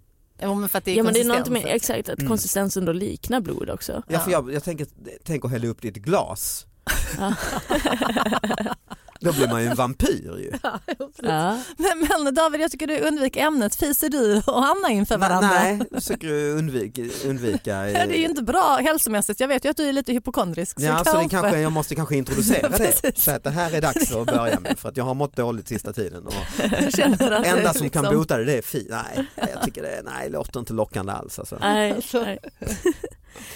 Jo, 0.41 0.53
men 0.53 0.69
för 0.69 0.77
att 0.77 0.85
det 0.85 0.91
är 0.91 0.97
Ja 0.97 1.03
men 1.03 1.13
det 1.13 1.19
är 1.21 1.23
något 1.25 1.35
konsistensen. 1.37 1.63
med, 1.69 1.75
exakt, 1.75 2.09
att 2.09 2.19
Mm. 2.19 2.29
konsistensen 2.29 2.85
då 2.85 2.91
liknar 2.91 3.39
blod 3.41 3.69
också. 3.69 4.03
Ja, 4.07 4.19
för 4.19 4.31
jag, 4.31 4.53
jag 4.53 4.63
tänker, 4.63 4.87
tänker 5.23 5.49
hälla 5.49 5.67
upp 5.67 5.81
det 5.81 5.87
i 5.87 5.91
ett 5.91 5.97
glas. 5.97 6.65
Ja. 7.17 7.33
Då 9.19 9.33
blir 9.33 9.47
man 9.47 9.61
ju 9.61 9.67
en 9.67 9.75
vampyr 9.75 10.37
ju. 10.37 10.51
Ja. 11.21 11.59
Men, 11.77 12.23
men 12.23 12.33
David, 12.33 12.61
jag 12.61 12.71
tycker 12.71 12.87
du 12.87 12.99
undviker 12.99 13.41
ämnet. 13.41 13.75
Fiser 13.75 14.09
du 14.09 14.37
och 14.47 14.65
Anna 14.65 14.89
inför 14.89 15.17
Nej, 15.17 15.29
varandra? 15.29 15.49
nej, 15.49 15.79
jag 15.91 16.03
försöker 16.03 16.27
undvika, 16.49 17.01
undvika 17.25 17.89
Ja, 17.89 18.05
det 18.05 18.17
är 18.17 18.19
ju 18.19 18.25
inte 18.25 18.43
bra 18.43 18.77
hälsomässigt. 18.81 19.39
Jag 19.39 19.47
vet 19.47 19.65
ju 19.65 19.69
att 19.69 19.77
du 19.77 19.89
är 19.89 19.93
lite 19.93 20.13
hypokondrisk. 20.13 20.77
Ja, 20.79 20.97
så 20.97 21.03
kanske... 21.03 21.23
det 21.23 21.29
kanske, 21.29 21.59
jag 21.59 21.71
måste 21.71 21.95
kanske 21.95 22.15
introducera 22.15 22.69
det. 22.77 23.17
Så 23.17 23.31
att 23.31 23.43
det 23.43 23.49
här 23.49 23.73
är 23.73 23.81
dags 23.81 24.11
att 24.11 24.25
börja 24.25 24.59
med 24.59 24.79
för 24.79 24.89
att 24.89 24.97
jag 24.97 25.03
har 25.03 25.13
mått 25.13 25.35
dåligt 25.35 25.67
sista 25.67 25.93
tiden. 25.93 26.27
Och 26.27 26.33
Jag 26.57 26.93
känner 26.93 27.31
att 27.31 27.43
det 27.43 27.49
enda 27.49 27.73
som 27.73 27.83
liksom... 27.83 28.03
kan 28.03 28.15
bota 28.15 28.37
det, 28.37 28.45
det 28.45 28.57
är 28.57 28.61
fi. 28.61 28.87
Nej, 28.89 29.25
jag 29.35 29.63
tycker 29.63 29.81
det, 29.81 30.01
nej, 30.05 30.29
det 30.29 30.37
låter 30.37 30.59
inte 30.59 30.73
lockande 30.73 31.11
alls. 31.11 31.39
Alltså. 31.39 31.57
Nej, 31.61 32.01
nej. 32.13 32.39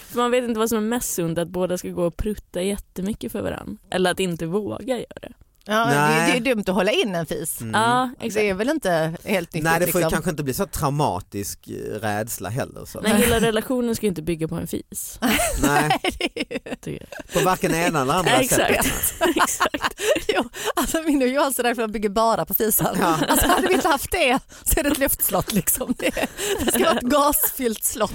För 0.08 0.18
man 0.18 0.32
vet 0.32 0.44
inte 0.44 0.60
vad 0.60 0.70
som 0.70 0.78
är 0.78 0.82
mest 0.82 1.14
sunt, 1.14 1.38
att 1.38 1.48
båda 1.48 1.78
ska 1.78 1.90
gå 1.90 2.06
och 2.06 2.18
prutta 2.18 2.62
jättemycket 2.62 3.32
för 3.32 3.42
varandra. 3.42 3.78
Eller 3.92 4.12
att 4.12 4.20
inte 4.20 4.46
våga 4.46 4.98
göra 4.98 5.20
det. 5.22 5.34
Ja, 5.66 5.86
det, 5.86 6.32
det 6.32 6.38
är 6.38 6.56
dumt 6.56 6.64
att 6.68 6.76
hålla 6.76 6.92
in 6.92 7.16
en 7.16 7.26
fis. 7.26 7.62
Mm. 7.62 7.74
Ja, 7.82 8.10
Det 8.34 8.50
är 8.50 8.54
väl 8.54 8.70
inte 8.70 9.14
helt 9.24 9.54
nyttigt. 9.54 9.64
Nej, 9.64 9.80
det 9.80 9.88
får 9.88 10.00
liksom. 10.00 10.12
kanske 10.12 10.30
inte 10.30 10.44
bli 10.44 10.54
så 10.54 10.66
traumatisk 10.66 11.68
eh, 11.68 12.00
rädsla 12.00 12.50
heller. 12.50 12.86
Så. 12.86 13.02
Nej, 13.02 13.14
hela 13.22 13.40
relationen 13.40 13.96
ska 13.96 14.06
ju 14.06 14.10
inte 14.10 14.22
bygga 14.22 14.48
på 14.48 14.56
en 14.56 14.68
fis. 14.68 15.20
Nej, 15.62 16.00
på 17.34 17.40
varken 17.40 17.76
ena 17.76 18.02
eller 18.02 18.14
andra 18.14 18.32
Exakt. 18.40 18.86
sättet. 18.86 19.38
exakt. 19.38 20.02
Jo, 20.28 20.50
alltså 20.76 21.02
min 21.02 21.22
och 21.22 21.28
Johan 21.28 21.54
så 21.54 21.64
därför 21.64 21.88
bygger 21.88 22.10
bara 22.10 22.46
på 22.46 22.54
fisar. 22.54 22.98
Ja. 23.00 23.20
Alltså 23.28 23.48
hade 23.48 23.68
vi 23.68 23.74
inte 23.74 23.88
haft 23.88 24.12
det 24.12 24.40
så 24.64 24.80
är 24.80 24.84
det 24.84 24.90
ett 24.90 24.98
luftslott 24.98 25.54
liksom. 25.54 25.94
Det, 25.98 26.12
det 26.66 26.72
ska 26.72 26.84
vara 26.84 26.98
ett 26.98 27.04
gasfyllt 27.04 27.84
slott. 27.84 28.14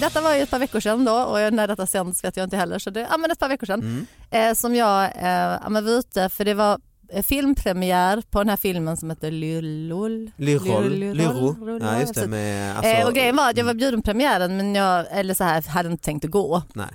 Detta 0.00 0.20
var 0.20 0.34
ju 0.34 0.42
ett 0.42 0.50
par 0.50 0.58
veckor 0.58 0.80
sedan 0.80 1.04
då 1.04 1.12
och 1.12 1.52
när 1.52 1.68
detta 1.68 1.86
sänds 1.86 2.24
vet 2.24 2.36
jag 2.36 2.44
inte 2.46 2.56
heller 2.56 2.78
så 2.78 2.90
det 2.90 3.00
ja, 3.10 3.16
men 3.16 3.30
ett 3.30 3.38
par 3.38 3.48
veckor 3.48 3.66
sedan 3.66 3.80
Mm. 3.80 4.06
eh, 4.50 4.54
som 4.54 4.74
jag 4.74 5.04
eh, 5.04 5.28
ja, 5.62 5.68
men 5.68 5.84
var 5.84 5.92
ute 5.92 6.28
för 6.28 6.44
det 6.44 6.54
var 6.54 6.78
eh, 7.12 7.22
filmpremiär 7.22 8.22
på 8.30 8.38
den 8.38 8.48
här 8.48 8.56
filmen 8.56 8.96
som 8.96 9.10
heter 9.10 9.30
Lyrol. 9.30 10.30
Lyrol, 10.36 10.90
Lyro. 10.90 11.14
Lyro. 11.14 11.78
Ja, 11.82 12.00
just 12.00 12.14
det. 12.14 12.26
Med, 12.26 12.76
alltså, 12.76 12.90
eh, 12.92 13.06
och 13.06 13.14
grejen 13.14 13.36
var 13.36 13.50
att 13.50 13.56
jag 13.56 13.64
var 13.64 13.74
bjuden 13.74 14.02
premiären 14.02 14.56
men 14.56 14.74
jag 14.74 15.06
eller 15.10 15.34
så 15.34 15.44
här, 15.44 15.68
hade 15.68 15.88
inte 15.90 16.04
tänkt 16.04 16.24
att 16.24 16.30
gå. 16.30 16.62
Nej. 16.74 16.86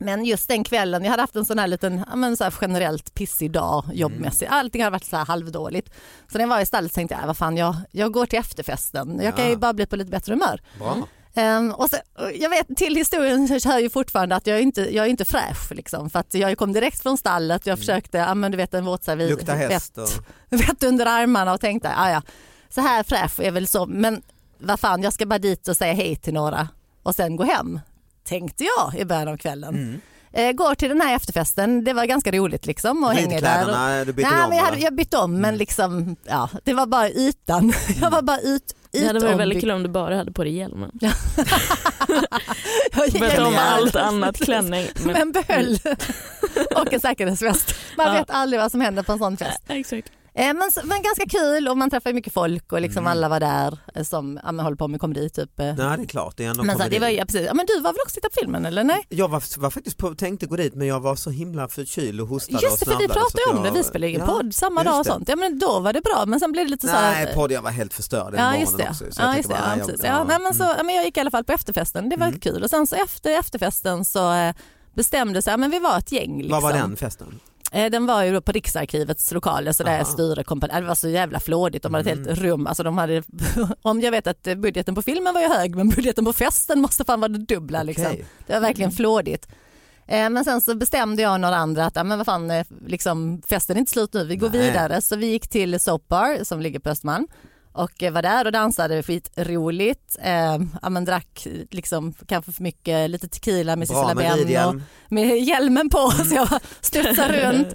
Men 0.00 0.24
just 0.24 0.48
den 0.48 0.64
kvällen, 0.64 1.04
jag 1.04 1.10
hade 1.10 1.22
haft 1.22 1.36
en 1.36 1.44
sån 1.44 1.58
här 1.58 1.66
liten, 1.66 2.04
men 2.14 2.36
så 2.36 2.44
här 2.44 2.54
generellt 2.60 3.14
pissig 3.14 3.50
dag 3.50 3.84
jobbmässigt. 3.92 4.50
Allting 4.50 4.82
hade 4.82 4.92
varit 4.92 5.04
så 5.04 5.16
här 5.16 5.26
halvdåligt. 5.26 5.90
Så 6.32 6.38
när 6.38 6.40
jag 6.40 6.48
var 6.48 6.60
i 6.60 6.66
stallet 6.66 6.92
tänkte 6.92 7.14
jag, 7.14 7.20
"Äh, 7.22 7.26
vad 7.26 7.36
fan 7.36 7.56
jag, 7.56 7.76
jag 7.90 8.12
går 8.12 8.26
till 8.26 8.38
efterfesten. 8.38 9.20
Jag 9.22 9.36
kan 9.36 9.44
Ja. 9.44 9.50
ju 9.50 9.56
bara 9.56 9.72
bli 9.72 9.86
på 9.86 9.96
lite 9.96 10.10
bättre 10.10 10.32
humör. 10.32 10.60
Bra. 10.78 10.96
Ehm, 11.34 11.70
och 11.72 11.90
så, 11.90 11.96
jag 12.34 12.50
vet 12.50 12.76
till 12.76 12.96
historien 12.96 13.48
hör 13.64 13.78
ju 13.78 13.90
fortfarande 13.90 14.36
att 14.36 14.46
jag 14.46 14.56
är 14.58 14.62
inte, 14.62 14.94
jag 14.94 15.06
är 15.06 15.10
inte 15.10 15.24
fräsch 15.24 15.70
liksom, 15.72 16.10
för 16.10 16.18
att 16.18 16.34
jag 16.34 16.58
kom 16.58 16.72
direkt 16.72 17.02
från 17.02 17.16
stallet, 17.18 17.66
jag 17.66 17.78
försökte, 17.78 18.18
ja 18.18 18.34
men 18.34 18.50
du 18.50 18.56
vet 18.56 18.74
en 18.74 18.84
våtservis, 18.84 19.30
Lukta 19.30 19.52
häst 19.54 19.98
vett, 19.98 20.04
och... 20.08 20.24
vett 20.60 20.82
under 20.84 21.06
armarna 21.06 21.52
och 21.54 21.60
tänkte, 21.60 21.88
ja 21.96 22.10
ja, 22.10 22.22
så 22.68 22.80
här 22.80 23.02
fräsch 23.02 23.40
är 23.40 23.50
väl 23.50 23.66
så, 23.66 23.86
men 23.86 24.22
vad 24.58 24.80
fan 24.80 25.02
jag 25.02 25.12
ska 25.12 25.26
bara 25.26 25.38
dit 25.38 25.68
och 25.68 25.76
säga 25.76 25.92
hej 25.92 26.16
till 26.16 26.34
några 26.34 26.68
och 27.02 27.14
sen 27.14 27.36
gå 27.36 27.44
hem, 27.44 27.80
tänkte 28.28 28.64
jag 28.64 28.94
i 29.00 29.04
början 29.04 29.28
av 29.28 29.36
kvällen. 29.36 29.74
Mm. 29.74 30.00
Eh, 30.32 30.52
går 30.52 30.74
till 30.74 30.88
den 30.88 31.00
här 31.00 31.16
efterfesten, 31.16 31.84
det 31.84 31.92
var 31.92 32.04
ganska 32.04 32.32
roligt 32.32 32.66
liksom 32.66 33.04
och 33.04 33.12
hänger 33.12 33.40
där. 33.40 34.00
Och, 34.00 34.06
du 34.06 34.12
bytte 34.12 34.30
nej, 34.30 34.42
om 34.42 34.48
men 34.48 34.58
jag, 34.58 34.64
hade, 34.64 34.78
jag 34.78 34.94
bytte 34.94 35.16
om 35.18 35.32
men 35.32 35.44
Mm. 35.44 35.58
liksom, 35.58 36.16
ja, 36.24 36.48
det 36.64 36.74
var 36.74 36.86
bara 36.86 37.10
ytan. 37.10 37.72
Jag 38.00 38.10
var 38.10 38.22
bara 38.22 38.38
ut, 38.40 38.74
Det 38.90 39.06
hade 39.06 39.20
varit 39.20 39.36
väldigt 39.36 39.60
kul 39.60 39.70
om 39.70 39.82
du 39.82 39.88
bara 39.88 40.16
hade 40.16 40.32
på 40.32 40.44
dig 40.44 40.56
hjälmen. 40.56 40.90
Bytte 43.12 43.44
om 43.44 43.56
allt 43.58 43.96
annat 43.96 44.36
klänning. 44.36 44.86
Men, 45.04 45.12
men 45.12 45.32
behöll 45.32 45.78
och 46.76 46.92
en 46.92 47.00
säkerhetsväst. 47.00 47.74
Man 47.96 48.06
Ja. 48.06 48.12
vet 48.12 48.30
aldrig 48.30 48.60
vad 48.60 48.70
som 48.70 48.80
händer 48.80 49.02
på 49.02 49.12
en 49.12 49.18
sån 49.18 49.36
fest. 49.36 49.62
Exakt. 49.68 50.08
Eh, 50.38 50.44
men, 50.54 50.70
men 50.84 51.02
ganska 51.02 51.24
kul 51.28 51.68
och 51.68 51.76
man 51.78 51.90
träffar 51.90 52.12
mycket 52.12 52.32
folk 52.32 52.72
och 52.72 52.80
liksom 52.80 52.98
Mm. 53.06 53.10
alla 53.12 53.28
var 53.28 53.40
där 53.40 53.78
eh, 53.94 54.02
som 54.04 54.40
ja, 54.44 54.62
håller 54.62 54.76
på 54.76 54.88
med 54.88 55.00
komedi 55.00 55.30
typ. 55.30 55.60
eh. 55.60 55.64
Nej 55.66 55.76
det 55.76 56.02
är 56.02 56.06
klart, 56.06 56.34
det 56.36 56.44
är 56.44 56.54
men, 56.54 56.78
så, 56.78 56.88
det 56.88 56.98
var, 56.98 57.08
ja, 57.08 57.24
precis. 57.24 57.46
Ja, 57.46 57.54
men 57.54 57.66
du 57.66 57.80
var 57.80 57.92
väl 57.92 58.00
också 58.04 58.14
titta 58.14 58.28
på 58.28 58.34
filmen 58.40 58.66
eller 58.66 58.84
nej? 58.84 59.06
Jag 59.08 59.28
var, 59.28 59.60
var 59.60 59.70
faktiskt 59.70 59.96
på, 59.96 60.14
tänkte 60.14 60.46
gå 60.46 60.56
dit 60.56 60.74
men 60.74 60.86
jag 60.86 61.00
var 61.00 61.16
så 61.16 61.30
himla 61.30 61.68
förkyld 61.68 62.20
och 62.20 62.28
hostade 62.28 62.62
Just 62.62 62.80
det 62.80 62.86
och 62.86 62.92
för 62.92 62.98
vi 63.02 63.08
pratade 63.08 63.56
om 63.58 63.62
det, 63.62 63.70
vi 63.70 63.84
spelade 63.84 64.08
ingen 64.08 64.20
Ja, 64.20 64.26
podd 64.26 64.54
samma 64.54 64.84
dag 64.84 65.00
och 65.00 65.06
sånt. 65.06 65.28
Ja 65.28 65.36
men 65.36 65.58
då 65.58 65.80
var 65.80 65.92
det 65.92 66.00
bra 66.00 66.24
men 66.26 66.40
sen 66.40 66.52
blev 66.52 66.64
det 66.66 66.70
lite 66.70 66.86
så 66.88 66.92
här. 66.92 67.24
Nej, 67.24 67.34
podd, 67.34 67.52
jag 67.52 67.62
var 67.62 67.70
helt 67.70 67.94
förstörd 67.94 68.34
Ja 68.36 68.56
just 68.56 68.78
det. 68.78 68.88
också. 68.90 69.04
så 69.10 69.22
Ja, 69.22 69.36
just 69.36 69.48
det. 69.48 69.54
bara, 69.54 69.62
Ja, 69.72 69.76
jag- 69.78 69.86
precis. 69.86 70.04
ja, 70.04 70.10
Ja, 70.10 70.24
nej, 70.24 70.38
men 70.40 70.54
så, 70.54 70.64
mm. 70.64 70.74
ja, 70.78 70.82
men 70.82 70.94
jag 70.94 71.04
gick 71.04 71.16
i 71.16 71.20
alla 71.20 71.30
fall 71.30 71.44
på 71.44 71.52
efterfesten, 71.52 72.08
det 72.08 72.16
var 72.16 72.26
Mm. 72.26 72.40
kul 72.40 72.62
och 72.62 72.70
sen 72.70 72.86
så 72.86 72.96
efter 72.96 73.30
efterfesten 73.38 74.04
så 74.04 74.32
eh, 74.34 74.54
bestämde 74.94 75.42
sig, 75.42 75.50
ja, 75.50 75.56
men 75.56 75.70
vi 75.70 75.78
var 75.78 75.98
ett 75.98 76.12
gäng. 76.12 76.36
Liksom. 76.38 76.50
Vad 76.52 76.62
var 76.62 76.72
den 76.72 76.96
festen? 76.96 77.40
Eh, 77.72 77.90
Den 77.90 78.06
var 78.06 78.22
ju 78.22 78.40
på 78.40 78.52
Riksarkivets 78.52 79.32
lokaler 79.32 79.72
så 79.72 79.82
där 79.82 79.94
Aha. 79.96 80.04
styre 80.04 80.42
kompani- 80.42 80.80
det 80.80 80.86
var 80.86 80.94
så 80.94 81.08
jävla 81.08 81.40
flådigt, 81.40 81.82
de 81.82 81.94
hade 81.94 82.10
ett 82.10 82.16
Mm. 82.16 82.28
helt 82.28 82.40
rum, 82.40 82.66
alltså 82.66 82.82
de 82.82 82.98
hade, 82.98 83.22
om 83.82 84.00
jag 84.00 84.10
vet 84.10 84.26
att 84.26 84.42
budgeten 84.42 84.94
på 84.94 85.02
filmen 85.02 85.34
var 85.34 85.40
ju 85.40 85.48
hög 85.48 85.76
men 85.76 85.88
budgeten 85.88 86.24
på 86.24 86.32
festen 86.32 86.80
måste 86.80 87.04
fan 87.04 87.20
vara 87.20 87.28
det 87.32 87.38
dubbla 87.38 87.82
liksom. 87.82 88.16
Det 88.46 88.52
var 88.52 88.60
verkligen 88.60 88.90
flådigt. 88.92 89.48
Eh, 90.06 90.30
Men 90.30 90.44
sen 90.44 90.60
så 90.60 90.74
bestämde 90.74 91.22
jag 91.22 91.32
och 91.32 91.40
några 91.40 91.56
andra 91.56 91.86
att 91.86 91.94
men 92.06 92.18
vad 92.18 92.26
fan, 92.26 92.50
eh, 92.50 92.66
liksom, 92.86 93.42
festen 93.48 93.76
är 93.76 93.80
inte 93.80 93.92
slut 93.92 94.12
nu, 94.12 94.24
vi 94.24 94.36
går 94.36 94.50
Nej. 94.50 94.60
vidare. 94.60 95.00
Så 95.00 95.16
vi 95.16 95.26
gick 95.26 95.48
till 95.48 95.80
Soap 95.80 96.08
Bar 96.08 96.44
som 96.44 96.60
ligger 96.60 96.78
på 96.78 96.90
Östermalm 96.90 97.26
och 97.78 98.02
eh, 98.02 98.12
var 98.12 98.22
där 98.22 98.44
och 98.44 98.52
dansade 98.52 99.02
skitroligt. 99.02 100.16
Eh, 100.22 100.58
ja, 100.82 100.88
men 100.90 101.04
drack 101.04 101.46
liksom, 101.70 102.14
kanske 102.28 102.52
för 102.52 102.62
mycket, 102.62 103.10
lite 103.10 103.28
tequila 103.28 103.76
med 103.76 103.88
Sissela 103.88 104.14
Benn 104.14 104.66
och 104.68 104.74
med 105.08 105.38
hjälmen 105.38 105.90
på 105.90 106.12
Mm. 106.14 106.26
så 106.28 106.34
jag 106.34 106.48
studsade 106.80 107.50
runt. 107.50 107.72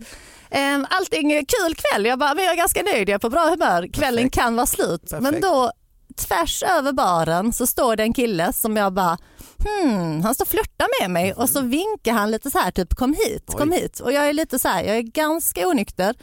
Um, 0.51 0.87
allting 0.89 1.29
kul 1.29 1.75
kväll, 1.75 2.05
jag, 2.05 2.19
bara, 2.19 2.33
men 2.35 2.43
jag 2.43 2.53
är 2.53 2.57
ganska 2.57 2.81
nöjd, 2.81 3.09
jag 3.09 3.15
är 3.15 3.19
på 3.19 3.29
bra 3.29 3.49
humör. 3.49 3.87
Kvällen 3.93 4.23
Perfekt. 4.23 4.35
kan 4.35 4.55
vara 4.55 4.65
slut. 4.65 5.11
Men 5.11 5.23
Perfekt. 5.23 5.41
då 5.43 5.71
tvärs 6.15 6.63
över 6.63 6.91
baren 6.91 7.53
så 7.53 7.67
står 7.67 7.95
det 7.95 8.03
en 8.03 8.13
kille 8.13 8.53
som 8.53 8.77
jag 8.77 8.93
bara, 8.93 9.17
hmm, 9.65 10.21
han 10.23 10.35
står 10.35 10.45
och 10.45 10.49
flörtar 10.49 11.01
med 11.01 11.11
mig 11.11 11.33
och 11.33 11.49
så 11.49 11.61
vinkar 11.61 12.13
han 12.13 12.31
lite 12.31 12.51
så 12.51 12.59
här 12.59 12.71
typ 12.71 12.95
kom 12.95 13.13
hit, 13.13 13.45
kom. 13.57 13.71
Oj. 13.71 13.79
hit. 13.79 13.99
Och 13.99 14.13
jag 14.13 14.29
är 14.29 14.33
lite 14.33 14.59
så 14.59 14.67
här, 14.67 14.83
jag 14.83 14.97
är 14.97 15.01
ganska 15.01 15.67
onykter. 15.67 16.15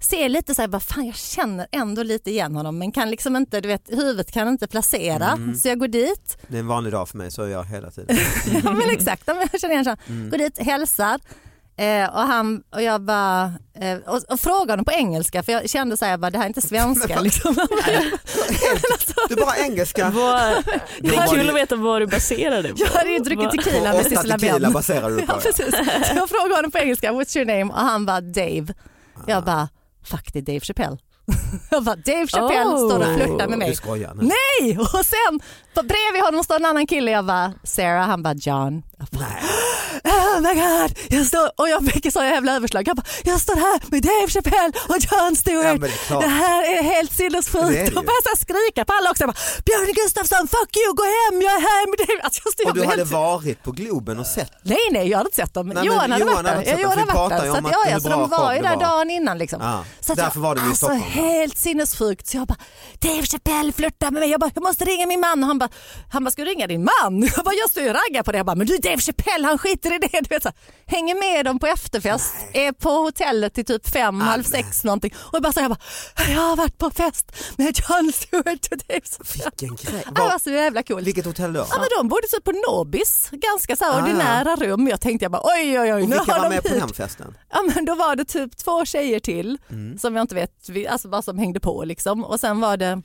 Ser 0.00 0.28
lite 0.28 0.54
så 0.54 0.62
här, 0.62 0.68
bara, 0.68 0.80
fan 0.80 1.06
jag 1.06 1.16
känner 1.16 1.66
ändå 1.72 2.02
lite 2.02 2.30
igen 2.30 2.56
honom 2.56 2.78
men 2.78 2.92
kan 2.92 3.10
liksom 3.10 3.36
inte, 3.36 3.60
du 3.60 3.68
vet 3.68 3.82
huvudet 3.90 4.32
kan 4.32 4.48
inte 4.48 4.66
placera. 4.66 5.28
Mm. 5.28 5.54
Så 5.54 5.68
jag 5.68 5.78
går 5.78 5.88
dit, 5.88 6.38
Det 6.48 6.56
är 6.56 6.60
en 6.60 6.66
vanlig 6.66 6.92
dag 6.92 7.08
för 7.08 7.18
mig, 7.18 7.30
så 7.30 7.42
är 7.42 7.48
jag 7.48 7.64
hela 7.64 7.90
tiden. 7.90 8.16
ja 8.64 8.72
men 8.72 8.90
exakt, 8.90 9.22
jag 9.26 9.60
känner 9.60 9.74
igen 9.74 9.86
honom. 9.86 9.98
Mm. 10.08 10.30
Går 10.30 10.38
dit, 10.38 10.58
hälsar 10.58 11.20
eh, 11.76 12.14
och, 12.14 12.20
han, 12.20 12.62
och 12.74 12.82
jag 12.82 13.00
bara, 13.00 13.52
eh, 13.80 13.96
och, 13.96 14.22
och 14.28 14.40
frågar 14.40 14.72
honom 14.72 14.84
på 14.84 14.92
engelska 14.92 15.42
för 15.42 15.52
jag 15.52 15.70
kände 15.70 15.96
så 15.96 16.04
här, 16.04 16.12
jag 16.12 16.20
bara, 16.20 16.30
det 16.30 16.38
här 16.38 16.44
är 16.44 16.48
inte 16.48 16.60
svenska 16.60 17.20
liksom. 17.28 17.54
Du 19.28 19.36
bara 19.36 19.56
engelska. 19.56 20.10
Vad, 20.10 20.64
det 21.00 21.08
är 21.08 21.16
var 21.16 21.34
kul 21.34 21.48
att 21.48 21.54
veta 21.56 21.76
vad 21.76 22.02
du 22.02 22.06
baserar 22.06 22.62
det 22.62 22.68
på. 22.68 22.76
Jag 22.78 22.86
hade 22.86 23.10
ju 23.10 23.18
druckit 23.18 23.50
tequila 23.50 23.92
med 23.92 24.06
Sissela 24.06 24.38
Benn. 24.38 24.72
baserar 24.72 25.10
du 25.10 25.16
på. 25.16 25.24
Ja, 25.28 25.40
precis. 25.42 25.76
Så 26.08 26.16
jag 26.16 26.28
frågade 26.28 26.54
honom 26.54 26.70
på 26.70 26.78
engelska, 26.78 27.12
what's 27.12 27.36
your 27.38 27.46
name? 27.46 27.72
Och 27.72 27.80
han 27.80 28.06
bara 28.06 28.20
Dave. 28.20 28.74
Jag 29.26 29.44
bara, 29.44 29.68
fuck 30.08 30.32
det 30.32 30.38
är 30.38 30.42
Dave 30.42 30.60
Chappelle. 30.60 30.96
Jag 31.70 31.84
bara, 31.84 31.96
Dave 31.96 32.26
Chappelle 32.26 32.70
Oh. 32.70 32.88
står 32.88 32.98
och 32.98 33.14
flörtar 33.14 33.48
med 33.48 33.50
Du 33.50 33.56
mig. 33.56 33.76
skojar 33.76 34.14
nu. 34.14 34.22
Nej! 34.22 34.78
Och 34.78 34.88
sen 35.06 35.40
på 35.74 35.82
bredvid 35.82 36.22
honom 36.24 36.44
står 36.44 36.56
en 36.56 36.64
annan 36.64 36.86
kille. 36.86 37.10
Jag 37.10 37.24
bara, 37.26 37.52
Sarah, 37.64 38.06
han 38.06 38.22
bara 38.22 38.34
John. 38.34 38.82
Nej. 39.10 39.42
oh 40.04 40.40
my 40.40 40.54
god. 40.54 40.98
Jag 41.10 41.26
står, 41.26 41.50
och 41.56 41.68
jag 41.68 41.84
fick 41.92 42.12
så 42.12 42.22
jävla 42.22 42.52
överslag. 42.56 42.88
Jag 42.88 42.96
bara, 42.96 43.06
jag 43.24 43.40
står 43.40 43.56
här 43.56 43.80
med 43.90 44.02
Dave 44.02 44.28
Chappelle 44.28 44.72
och 44.88 44.96
Ja, 45.10 45.30
Stewart. 45.36 45.80
men 45.80 45.80
det 45.80 46.14
det 46.20 46.26
här 46.28 46.62
är 46.78 46.82
helt 46.82 47.12
sinnessjukt. 47.12 47.88
Och 47.96 48.04
började 48.04 48.36
skrika 48.40 48.84
på 48.84 48.92
alla 48.92 49.10
också. 49.10 49.22
Jag 49.22 49.30
bara, 49.30 49.38
Björn 49.64 49.92
Gustafsson, 49.94 50.48
fuck 50.48 50.76
you, 50.76 50.94
gå 50.94 51.02
hem, 51.02 51.42
jag 51.42 51.52
är 51.56 51.60
här 51.60 51.82
med 51.90 51.98
Dave. 52.08 52.20
Alltså, 52.22 52.40
jag 52.44 52.52
stod 52.52 52.66
Och 52.66 52.74
du 52.74 52.80
helt- 52.80 52.90
hade 52.90 53.04
varit 53.04 53.62
på 53.62 53.72
Globen 53.72 54.18
och 54.18 54.26
sett. 54.26 54.52
Nej 54.62 54.78
nej 54.92 55.08
jag 55.08 55.18
hade 55.18 55.28
inte 55.28 55.36
sett 55.36 55.54
dem. 55.54 55.68
Nej, 55.68 55.86
Johan 55.86 56.12
hade 56.12 56.24
Johan 56.24 56.34
varit 56.34 56.46
hade 56.46 56.60
där. 56.60 56.66
Ja, 56.66 56.72
dem, 56.72 56.82
Johan 56.82 56.98
hade 56.98 57.12
varit 57.12 57.30
där. 57.42 57.50
Så 57.52 57.56
att, 57.56 57.72
ja, 57.72 57.90
ja, 57.90 58.00
så 58.00 58.08
de 58.08 58.28
var 58.30 58.54
ju 58.54 58.62
där 58.62 58.76
dagen 58.76 59.10
innan 59.10 59.38
liksom. 59.38 59.58
Ja. 59.62 59.84
Så 60.00 60.12
att 60.12 60.18
Därför 60.18 60.36
jag, 60.40 60.42
var 60.42 60.54
det 60.54 60.60
alltså, 60.60 60.76
Stockholm. 60.86 61.02
helt 61.02 61.58
sinnessjukt. 61.58 62.26
Så 62.26 62.36
jag 62.36 62.46
bara, 62.46 62.56
Dave 63.00 63.22
Chappelle 63.26 63.72
flörtar 63.72 64.10
med 64.10 64.20
mig. 64.20 64.30
Jag 64.30 64.40
bara, 64.40 64.50
jag 64.54 64.62
måste 64.64 64.84
ringa 64.84 65.06
min 65.06 65.20
man. 65.20 65.42
Och 65.42 65.46
han 65.48 65.58
bara, 65.58 65.68
han 66.12 66.24
bara, 66.24 66.30
ska 66.30 66.44
du 66.44 66.50
ringa 66.50 66.66
din 66.66 66.84
man? 66.84 67.22
Jag 67.36 67.44
bara, 67.44 67.54
jag 67.54 67.70
står 67.70 67.82
ju 67.82 67.88
och 67.88 67.94
raggar 68.08 68.22
på 68.22 68.32
det. 68.32 68.38
Jag 68.38 68.46
bara, 68.46 68.56
men 68.56 68.66
du 68.66 68.76
Dave 68.90 69.00
Chappelle 69.02 69.46
han 69.46 69.58
skiter 69.58 69.94
i 69.94 69.98
det. 69.98 70.20
Du 70.20 70.28
vet, 70.28 70.42
så, 70.42 70.50
hänger 70.86 71.14
med 71.14 71.44
dem 71.44 71.58
på 71.58 71.66
efterfest, 71.66 72.34
är 72.52 72.72
på 72.72 72.90
hotellet 72.90 73.54
till 73.54 73.64
typ 73.64 73.88
fem, 73.88 74.20
halv 74.20 74.42
sex 74.42 74.84
någonting. 74.84 75.14
Och 75.18 75.34
jag 75.34 75.42
bara, 75.42 75.52
så 75.52 75.60
jag 75.60 75.70
bara, 75.70 75.78
jag 76.32 76.40
har 76.40 76.56
varit 76.56 76.78
på 76.78 76.90
fest 76.90 77.32
med 77.56 77.66
Jon 77.78 78.12
Stewart 78.12 78.68
och 78.72 78.78
Dave 78.88 79.00
Chappelle. 79.04 79.50
Vilken 79.60 79.76
grej. 79.92 80.04
Var 80.06 80.30
Var, 80.30 80.38
så 80.38 80.50
jävla 80.50 80.82
coolt. 80.82 81.06
vilket 81.06 81.24
hotell 81.24 81.52
då? 81.52 81.66
Ja, 81.70 81.76
men 81.78 81.88
de 81.98 82.08
bodde 82.08 82.26
typ 82.26 82.44
på 82.44 82.52
Nobis, 82.52 83.28
ganska 83.32 83.76
så 83.76 83.84
här 83.84 83.92
Ah, 83.92 83.96
ja. 83.98 84.02
ordinära 84.02 84.56
rum. 84.56 84.88
Jag 84.88 85.00
tänkte 85.00 85.24
jag 85.24 85.32
bara 85.32 85.42
oj 85.44 85.80
oj 85.80 85.92
oj, 85.94 86.02
Och 86.02 86.12
vilka 86.12 86.24
var 86.24 86.42
de 86.42 86.48
med 86.48 86.62
på 86.62 86.68
hyrt. 86.68 86.78
den 86.78 86.88
festen? 86.94 87.34
Ja 87.52 87.62
men 87.74 87.84
då 87.84 87.94
var 87.94 88.16
det 88.16 88.24
typ 88.24 88.56
två 88.56 88.84
tjejer 88.84 89.20
till 89.20 89.58
Mm. 89.70 89.98
som 89.98 90.16
jag 90.16 90.22
inte 90.24 90.34
vet, 90.34 90.50
alltså 90.90 91.08
bara 91.08 91.22
som 91.22 91.38
hängde 91.38 91.60
på 91.60 91.84
liksom. 91.84 92.24
Och 92.24 92.40
sen 92.40 92.60
var 92.60 92.76
det 92.76 93.02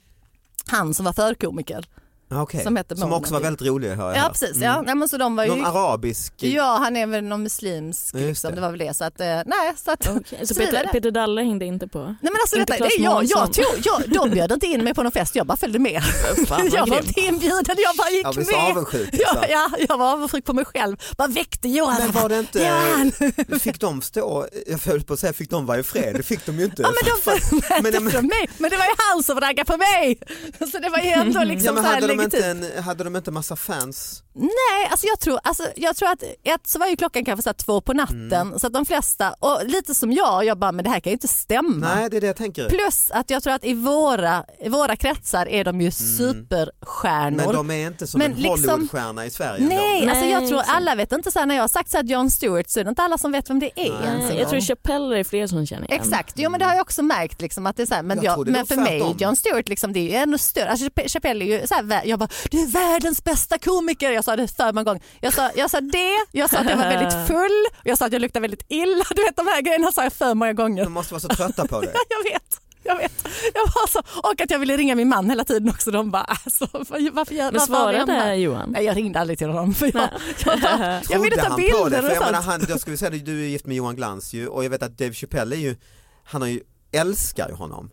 han 0.67 0.93
som 0.93 1.05
var 1.05 1.13
förkomiker. 1.13 1.85
Ja, 2.33 2.41
okej. 2.41 2.63
Som 2.63 2.77
heter 2.77 2.95
Som 2.95 3.13
också 3.13 3.33
var 3.33 3.41
väldigt 3.41 3.67
rolig 3.67 3.95
har 3.95 4.07
jag 4.07 4.17
Ja 4.17 4.21
hört. 4.21 4.31
precis, 4.31 4.55
Mm. 4.55 4.61
ja. 4.63 4.81
Nej, 4.81 4.95
men 4.95 5.09
så 5.09 5.17
de 5.17 5.35
var 5.35 5.43
ju... 5.43 5.49
Någon 5.49 5.65
arabisk... 5.65 6.33
Ja 6.37 6.77
han 6.81 6.95
är 6.97 7.07
väl 7.07 7.23
någon 7.23 7.43
muslimsk 7.43 8.13
liksom, 8.15 8.49
det. 8.49 8.55
det. 8.55 8.61
var 8.61 8.69
väl 8.69 8.79
det. 8.79 8.93
Så 8.93 9.03
att, 9.03 9.19
eh, 9.19 9.25
nej, 9.27 9.73
så 9.85 9.91
att, 9.91 10.07
Okej, 10.17 10.47
Så. 10.47 10.55
Peter, 10.55 10.87
Peter 10.91 11.11
Dalle 11.11 11.41
hängde 11.41 11.65
inte 11.65 11.87
på? 11.87 11.99
Nej 11.99 12.15
men 12.21 12.33
alltså 12.41 12.55
detta, 12.57 12.77
det 12.77 12.89
jag, 12.97 13.23
jag, 13.23 13.53
tog, 13.53 13.65
jag, 13.83 14.01
de 14.09 14.29
bjöd 14.29 14.51
inte 14.51 14.65
in 14.67 14.83
mig 14.83 14.93
på 14.93 15.03
någon 15.03 15.11
fest, 15.11 15.35
jag 15.35 15.47
bara 15.47 15.57
följde 15.57 15.79
med. 15.79 16.01
Fan, 16.47 16.69
jag 16.73 16.87
var 16.89 16.97
inte 16.97 17.19
inbjuden, 17.21 17.75
jag 17.77 17.95
bara 17.97 18.09
gick 18.09 18.47
så 18.47 18.55
med. 18.57 18.71
avundsjuk. 18.71 19.09
Ja, 19.11 19.17
liksom. 19.33 19.45
ja, 19.49 19.69
jag 19.89 19.97
var 19.97 20.11
avundsjuk 20.13 20.45
på 20.45 20.53
mig 20.53 20.65
själv. 20.65 20.97
Bara 21.17 21.27
väckte 21.27 21.69
Johan. 21.69 21.95
Men 21.99 22.11
var 22.11 22.29
det 22.29 22.39
inte, 22.39 22.59
Det 22.59 22.69
var 22.69 23.49
han. 23.49 23.59
fick 23.59 23.79
de 23.79 24.01
stå, 24.01 24.47
jag 24.67 24.77
höll 24.79 25.03
på 25.03 25.13
att 25.13 25.19
säga 25.19 25.33
fick 25.33 25.49
de 25.49 25.65
vara 25.65 25.79
i 25.79 25.83
fred, 25.83 26.15
det 26.15 26.23
fick 26.23 26.45
de 26.45 26.59
ju 26.59 26.65
inte. 26.65 26.81
Ja, 26.81 26.89
men, 26.89 27.33
de, 27.35 27.39
Men- 27.83 27.93
men, 27.93 28.03
men- 28.03 28.27
mig. 28.27 28.49
men 28.57 28.69
det 28.71 28.77
var 28.77 28.85
ju 28.85 28.91
han 29.11 29.23
som 29.23 29.39
raggade 29.39 29.65
på 29.71 29.77
mig. 29.77 30.19
Så 30.71 30.79
det 30.79 30.89
var 30.89 30.99
ju 30.99 31.09
ändå 31.09 31.43
liksom 31.43 31.75
ja, 31.77 31.83
så 31.83 31.89
här 31.89 32.01
de 32.31 32.37
inte 32.37 32.45
en, 32.77 32.83
hade 32.83 33.03
de 33.03 33.15
inte 33.15 33.31
massa 33.31 33.55
fans? 33.55 34.23
Nej, 34.35 34.87
alltså 34.91 35.07
jag, 35.07 35.19
tror, 35.19 35.39
alltså 35.43 35.63
jag 35.75 35.95
tror 35.95 36.09
att 36.09 36.23
ett 36.43 36.67
så 36.67 36.79
var 36.79 36.87
ju 36.87 36.95
klockan 36.95 37.25
kanske 37.25 37.43
så 37.43 37.49
här 37.49 37.53
två 37.53 37.81
på 37.81 37.93
natten 37.93 38.33
Mm. 38.33 38.59
så 38.59 38.67
att 38.67 38.73
de 38.73 38.85
flesta, 38.85 39.33
och 39.39 39.61
lite 39.65 39.95
som 39.95 40.11
jag, 40.11 40.45
jag 40.45 40.57
bara 40.57 40.71
men 40.71 40.83
det 40.85 40.89
här 40.91 40.99
kan 40.99 41.09
ju 41.11 41.13
inte 41.13 41.27
stämma. 41.27 41.95
Nej 41.95 42.09
det 42.09 42.17
är 42.17 42.21
det 42.21 42.27
jag 42.27 42.35
tänker. 42.35 42.69
Plus 42.69 43.11
att 43.11 43.29
jag 43.29 43.43
tror 43.43 43.53
att 43.53 43.65
i 43.65 43.73
våra, 43.73 44.45
i 44.59 44.69
våra 44.69 44.95
kretsar 44.95 45.45
är 45.47 45.63
de 45.63 45.81
ju 45.81 45.91
superstjärnor. 45.91 47.27
Mm. 47.43 47.45
Men 47.45 47.55
de 47.55 47.71
är 47.71 47.87
inte 47.87 48.07
som 48.07 48.19
Men 48.19 48.31
en 48.31 48.37
liksom- 48.37 48.69
Hollywoodstjärna 48.69 49.25
i 49.25 49.29
Sverige. 49.29 49.65
Nej, 49.67 49.99
ändå. 50.01 50.11
alltså 50.11 50.25
jag 50.25 50.39
Nej, 50.41 50.49
tror 50.49 50.61
alla 50.67 50.95
vet 50.95 51.11
inte 51.11 51.31
så 51.31 51.39
här, 51.39 51.45
när 51.45 51.55
jag 51.55 51.63
har 51.63 51.67
sagt 51.67 51.91
så 51.91 51.97
här 51.97 52.03
John 52.03 52.29
Stewart 52.31 52.69
så 52.69 52.79
är 52.79 52.83
det 52.83 52.89
inte 52.89 53.01
alla 53.01 53.17
som 53.17 53.31
vet 53.31 53.49
vem 53.49 53.59
det 53.59 53.71
är. 53.79 53.89
Nej, 54.05 54.25
Nej, 54.27 54.39
jag 54.39 54.49
tror. 54.49 54.61
Chappelle 54.61 55.19
är 55.19 55.23
fler 55.23 55.47
som 55.47 55.65
känner 55.65 55.91
igen. 55.91 56.01
Exakt, 56.01 56.33
jo 56.37 56.49
men 56.49 56.59
det 56.59 56.65
har 56.65 56.73
jag 56.73 56.81
också 56.81 57.01
märkt 57.03 57.41
liksom 57.41 57.65
att 57.65 57.75
det 57.77 57.81
är 57.83 57.87
så 57.87 57.93
här, 57.95 58.03
men, 58.03 58.17
Jag 58.23 58.37
jag, 58.39 58.47
men 58.49 58.65
för 58.65 58.75
mig. 58.75 59.15
John 59.17 59.35
Stewart 59.35 59.69
liksom, 59.69 59.93
det 59.93 59.99
är 59.99 60.03
ju 60.03 60.13
ännu 60.15 60.37
större, 60.37 60.69
alltså 60.69 60.85
Chapp- 60.85 61.07
Chappelle 61.09 61.45
är 61.45 61.61
ju 61.61 61.67
så 61.67 61.75
här, 61.75 62.01
jag 62.13 62.19
bara 62.19 62.29
du 62.51 62.59
är 62.61 62.67
världens 62.67 63.23
bästa 63.23 63.57
komiker, 63.57 64.11
jag 64.11 64.23
sa 64.23 64.35
det 64.35 64.47
för 64.47 64.73
många 64.73 64.83
gånger. 64.83 65.01
Jag 65.21 65.33
sa, 65.33 65.51
jag 65.55 65.69
sa 65.71 65.81
det, 65.81 66.25
jag 66.31 66.49
sa 66.49 66.57
att 66.57 66.69
jag 66.69 66.77
var 66.77 66.89
väldigt 66.95 67.27
full, 67.27 67.65
jag 67.83 67.97
sa 67.97 68.05
att 68.05 68.13
jag 68.13 68.21
luktade 68.21 68.41
väldigt 68.41 68.65
illa, 68.69 69.05
du 69.15 69.23
vet 69.23 69.35
de 69.35 69.47
här 69.47 69.61
grejerna 69.61 69.91
sa 69.91 70.03
jag 70.03 70.13
för 70.13 70.33
många 70.33 70.53
gånger. 70.53 70.83
De 70.83 70.93
måste 70.93 71.13
vara 71.13 71.21
så 71.21 71.27
trötta 71.27 71.67
på 71.67 71.81
det. 71.81 71.93
Jag 72.09 72.33
vet. 72.33 72.59
Jag 72.85 72.97
vet. 72.97 73.27
Jag 73.53 73.61
var 73.61 73.87
så, 73.87 73.99
och 74.29 74.41
att 74.41 74.51
jag 74.51 74.59
ville 74.59 74.77
ringa 74.77 74.95
min 74.95 75.09
man 75.09 75.29
hela 75.29 75.43
tiden 75.43 75.69
också. 75.69 75.91
De 75.91 76.11
bara, 76.11 76.23
alltså, 76.23 76.67
varför, 76.71 77.33
gör 77.35 77.51
Men 77.51 77.61
svarade 77.61 78.11
här? 78.13 78.33
Johan? 78.33 78.69
Nej, 78.71 78.83
jag 78.85 78.97
ringde 78.97 79.19
aldrig 79.19 79.37
till 79.39 79.47
honom. 79.47 79.73
För 79.73 79.85
jag, 79.93 80.09
jag, 80.45 80.61
bara, 80.61 81.01
jag 81.09 81.19
ville 81.23 81.35
ta 81.35 81.41
han 81.41 81.51
på 81.51 81.57
det? 81.57 81.67
bilder 81.67 82.01
För 82.01 82.09
och 82.09 82.15
jag 82.15 82.25
menar, 82.25 82.41
sånt. 82.41 82.45
han, 82.45 82.65
jag 82.69 82.79
skulle 82.79 82.97
säga 82.97 83.09
du 83.11 83.43
är 83.43 83.47
gift 83.47 83.65
med 83.65 83.75
Johan 83.75 83.95
Glans 83.95 84.33
ju 84.33 84.47
och 84.47 84.65
jag 84.65 84.69
vet 84.69 84.83
att 84.83 84.97
Dave 84.97 85.13
Chappelle 85.13 85.55
är 85.55 85.59
ju, 85.59 85.75
han 86.23 86.41
har 86.41 86.49
ju, 86.49 86.61
älskar 86.91 87.49
ju 87.49 87.55
honom. 87.55 87.89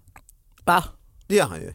Va? 0.65 0.85
Det 1.27 1.35
gör 1.35 1.47
han 1.47 1.61
ju. 1.61 1.75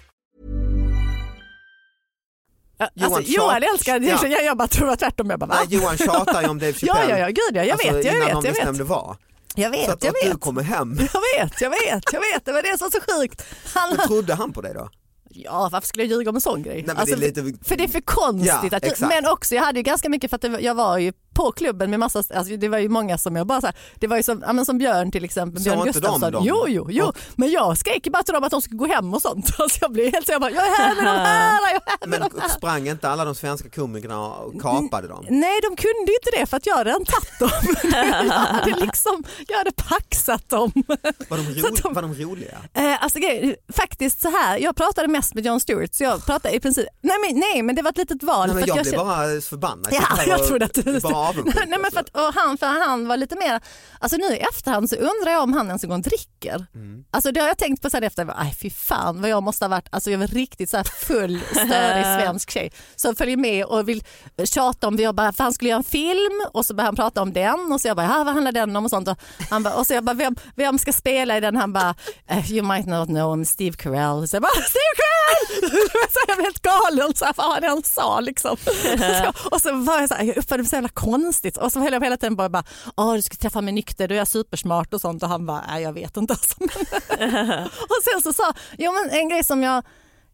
Johan 2.95 3.13
Alltså, 3.13 3.31
Johan 3.31 3.63
älskar 3.73 3.99
det, 3.99 4.05
Ja. 4.07 4.27
jag, 4.27 4.43
jag 4.45 4.57
bara 4.57 4.67
tror 4.67 4.89
att 4.89 4.99
tvärtom. 4.99 5.29
Jag 5.29 5.39
bara, 5.39 5.45
va? 5.45 5.55
Nej, 5.69 5.75
Johan 5.79 5.97
tjatar 5.97 6.41
ju 6.41 6.47
om 6.47 6.59
Dave 6.59 6.73
Ja, 6.81 6.93
Chappelle. 6.93 7.11
ja, 7.13 7.17
ja, 7.19 7.27
gud 7.27 7.37
ja, 7.57 7.63
jag 7.63 7.71
alltså, 7.71 7.91
vet, 7.93 8.05
jag 8.05 8.15
innan 8.15 8.27
vet, 8.27 8.35
de 8.35 8.45
jag 8.47 8.51
visste 8.51 8.65
vem 8.65 8.73
vet. 8.73 8.77
det 8.77 8.83
var. 8.83 9.17
Jag 9.55 9.69
vet, 9.69 9.85
så 9.85 9.91
att, 9.91 10.03
jag 10.03 10.09
att 10.09 10.15
du 10.23 10.29
vet. 10.29 10.39
kommer 10.41 10.61
hem, 10.61 10.97
Jag 10.99 11.21
vet, 11.45 11.61
jag 11.61 11.69
vet, 11.69 12.03
jag 12.13 12.19
vet. 12.19 12.45
Det 12.45 12.51
var 12.51 12.61
det 12.61 12.77
som 12.77 12.89
var 12.93 12.99
så 12.99 13.19
sjukt. 13.21 13.43
Han, 13.73 13.95
men 13.97 14.07
trodde 14.07 14.33
han 14.35 14.53
på 14.53 14.61
dig 14.61 14.73
då? 14.73 14.89
Ja, 15.33 15.69
varför 15.71 15.87
skulle 15.87 16.03
jag 16.03 16.09
ljuga 16.17 16.29
om 16.29 16.35
en 16.35 16.41
sån 16.41 16.63
grej? 16.63 16.83
men 16.87 16.95
det 17.05 17.11
är 17.11 17.15
lite- 17.17 17.41
för, 17.67 17.75
det 17.75 17.83
är 17.83 17.87
för 17.87 18.01
konstigt. 18.01 18.71
Ja, 18.71 18.77
att, 18.77 18.99
men 18.99 19.25
också, 19.27 19.55
jag 19.55 19.63
hade 19.63 19.79
ju 19.79 19.83
ganska 19.83 20.09
mycket 20.09 20.29
för 20.29 20.35
att 20.35 20.41
det, 20.41 20.59
jag 20.59 20.75
var 20.75 20.97
ju 20.97 21.13
på 21.33 21.51
klubben 21.51 21.89
med 21.89 21.99
massa, 21.99 22.23
alltså 22.35 22.57
det 22.57 22.69
var 22.69 22.77
ju 22.77 22.89
många 22.89 23.17
som 23.17 23.35
jag 23.35 23.47
bara 23.47 23.61
så 23.61 23.67
här, 23.67 23.75
det 23.95 24.07
var 24.07 24.17
ju 24.17 24.23
som, 24.23 24.43
ja, 24.47 24.53
men 24.53 24.65
som 24.65 24.77
Björn 24.77 25.11
till 25.11 25.23
exempel, 25.25 25.63
Björn 25.63 25.77
de 25.79 25.85
Gustafsson. 25.85 26.31
dem? 26.31 26.43
Jo, 26.47 26.65
jo, 26.67 26.87
jo. 26.91 27.05
Och- 27.05 27.17
Men 27.35 27.51
jag 27.51 27.77
skrek 27.77 28.07
bara 28.11 28.23
till 28.23 28.33
dem 28.33 28.43
att 28.43 28.51
de 28.51 28.61
skulle 28.61 28.77
gå 28.77 28.87
hem 28.87 29.13
och 29.13 29.21
sånt. 29.21 29.51
Alltså 29.59 29.77
jag 29.81 29.91
blev 29.91 30.13
helt 30.13 30.25
så 30.25 30.31
jag 30.31 30.41
bara, 30.41 30.51
jag 30.51 30.65
är 30.67 30.77
här 30.77 30.95
med 30.95 31.05
de 31.05 31.09
här, 31.19 31.59
jag 31.73 31.75
är 31.75 31.81
här 31.85 32.07
med 32.07 32.19
Men 32.19 32.29
de 32.29 32.41
här. 32.41 32.49
sprang 32.49 32.87
inte 32.87 33.09
alla 33.09 33.25
de 33.25 33.35
svenska 33.35 33.69
komikerna 33.69 34.19
och 34.27 34.61
kapade 34.61 35.07
dem? 35.07 35.25
Nej, 35.29 35.59
de 35.61 35.75
kunde 35.75 36.11
inte 36.13 36.29
det 36.39 36.45
för 36.45 36.57
att 36.57 36.65
jag 36.65 36.75
hade 36.77 36.89
redan 36.89 37.05
tagit 37.05 37.39
dem. 37.39 37.75
jag, 38.27 38.33
hade 38.33 38.71
liksom, 38.85 39.23
jag 39.47 39.57
hade 39.57 39.71
paxat 39.71 40.49
dem. 40.49 40.71
Var 41.29 41.37
de, 41.37 41.43
ro, 41.61 41.75
de- 41.83 41.93
var 41.93 42.01
de 42.01 42.13
roliga? 42.13 42.57
Eh, 42.73 43.03
alltså, 43.03 43.19
faktiskt 43.73 44.21
så 44.21 44.29
här, 44.29 44.57
jag 44.57 44.75
pratade 44.75 45.07
mest 45.07 45.33
med 45.33 45.45
Jon 45.45 45.59
Stewart 45.59 45.93
så 45.93 46.03
jag 46.03 46.25
pratade 46.25 46.55
i 46.55 46.59
princip, 46.59 46.85
nej 47.01 47.15
men, 47.27 47.39
nej, 47.39 47.61
men 47.63 47.75
det 47.75 47.81
var 47.81 47.89
ett 47.91 47.97
litet 47.97 48.23
val. 48.23 48.47
Nej, 48.47 48.55
men 48.55 48.65
jag, 48.67 48.77
att 48.79 48.83
blev 48.87 48.97
bara 48.99 49.41
förbannad. 49.41 49.87
Ja, 49.91 50.01
jag 50.27 50.39
och- 50.39 50.47
trodde 50.47 50.65
att 50.65 50.73
du... 50.73 50.99
Bara 50.99 51.20
avundsjuk. 51.29 51.65
Nej, 51.69 51.79
men 51.79 51.91
för, 51.91 51.99
att, 51.99 52.09
och 52.09 52.33
han, 52.35 52.57
för 52.57 52.67
han 52.67 53.07
var 53.07 53.17
lite 53.17 53.35
mer, 53.35 53.61
alltså 53.99 54.17
nu 54.17 54.25
i 54.25 54.37
efterhand 54.37 54.89
så 54.89 54.95
undrar 54.95 55.31
jag 55.31 55.43
om 55.43 55.53
han 55.53 55.67
ens 55.67 55.83
en 55.83 55.89
gång 55.89 56.01
dricker. 56.01 56.65
Mm. 56.75 57.03
Alltså 57.11 57.31
det 57.31 57.39
har 57.39 57.47
jag 57.47 57.57
tänkt 57.57 57.81
på 57.81 57.89
sen 57.89 58.03
efter, 58.03 58.33
aj 58.37 58.55
fy 58.61 58.69
fan 58.69 59.21
vad 59.21 59.29
jag 59.29 59.43
måste 59.43 59.65
ha 59.65 59.69
varit, 59.69 59.87
alltså 59.89 60.11
jag 60.11 60.19
var 60.19 60.27
riktigt 60.27 60.69
så 60.69 60.77
här 60.77 60.83
full 60.83 61.41
störig 61.51 62.03
svensk 62.21 62.51
tjej 62.51 62.71
som 62.95 63.15
följer 63.15 63.37
med 63.37 63.65
och 63.65 63.89
vill 63.89 64.03
tjata 64.43 64.87
om, 64.87 64.95
jag 64.97 65.15
bara, 65.15 65.33
för 65.33 65.43
han 65.43 65.53
skulle 65.53 65.69
göra 65.69 65.77
en 65.77 65.83
film 65.83 66.45
och 66.53 66.65
så 66.65 66.73
började 66.73 66.87
han 66.87 66.95
prata 66.95 67.21
om 67.21 67.33
den 67.33 67.71
och 67.71 67.81
så 67.81 67.87
jag 67.87 67.97
bara, 67.97 68.23
vad 68.23 68.33
handlar 68.33 68.51
den 68.51 68.75
om 68.75 68.83
och 68.85 68.89
sånt 68.89 69.07
och, 69.07 69.17
han 69.49 69.63
bara, 69.63 69.73
och 69.75 69.87
så 69.87 69.93
jag 69.93 70.03
bara, 70.03 70.13
vem, 70.13 70.35
vem 70.55 70.79
ska 70.79 70.93
spela 70.93 71.37
i 71.37 71.39
den? 71.39 71.55
Han 71.55 71.73
bara, 71.73 71.95
"Eh, 72.27 72.51
you 72.51 72.67
might 72.67 72.85
not 72.87 73.07
know 73.07 73.31
him, 73.35 73.45
Steve 73.45 73.77
Carell. 73.77 74.27
Så 74.27 74.35
jag 74.35 74.41
bara, 74.43 74.51
Steve 74.51 74.95
Carell! 75.01 75.71
så 76.11 76.19
jag 76.27 76.37
blev 76.37 76.45
helt 76.45 76.61
galen, 76.61 77.13
så 77.15 77.25
här, 77.25 77.33
vad 77.37 77.63
han 77.63 77.83
sa 77.83 78.19
liksom. 78.19 78.57
Så, 78.97 79.49
och 79.51 79.61
så 79.61 79.75
var 79.75 79.99
jag 79.99 80.09
så 80.09 80.15
här, 80.15 80.23
jag 80.23 80.37
uppfattade 80.37 80.63
mig 80.63 80.69
så 80.69 80.75
jävla 80.75 80.89
konstigt 80.89 81.10
och 81.57 81.71
så 81.71 81.79
höll 81.79 81.93
jag 81.93 82.03
hela 82.03 82.17
tiden 82.17 82.35
bara, 82.35 82.49
bara 82.49 82.63
Åh, 82.97 83.13
du 83.13 83.21
ska 83.21 83.35
träffa 83.35 83.61
mig 83.61 83.73
nykter, 83.73 84.07
du 84.07 84.19
är 84.19 84.25
supersmart 84.25 84.93
och 84.93 85.01
sånt 85.01 85.23
och 85.23 85.29
han 85.29 85.45
bara, 85.45 85.63
nej 85.67 85.83
jag 85.83 85.93
vet 85.93 86.17
inte. 86.17 86.33
Alltså. 86.41 86.63
och 87.83 88.03
sen 88.11 88.21
så 88.23 88.33
sa, 88.33 88.53
jo 88.77 88.91
men 88.91 89.19
en 89.19 89.29
grej 89.29 89.43
som 89.43 89.63
jag, 89.63 89.83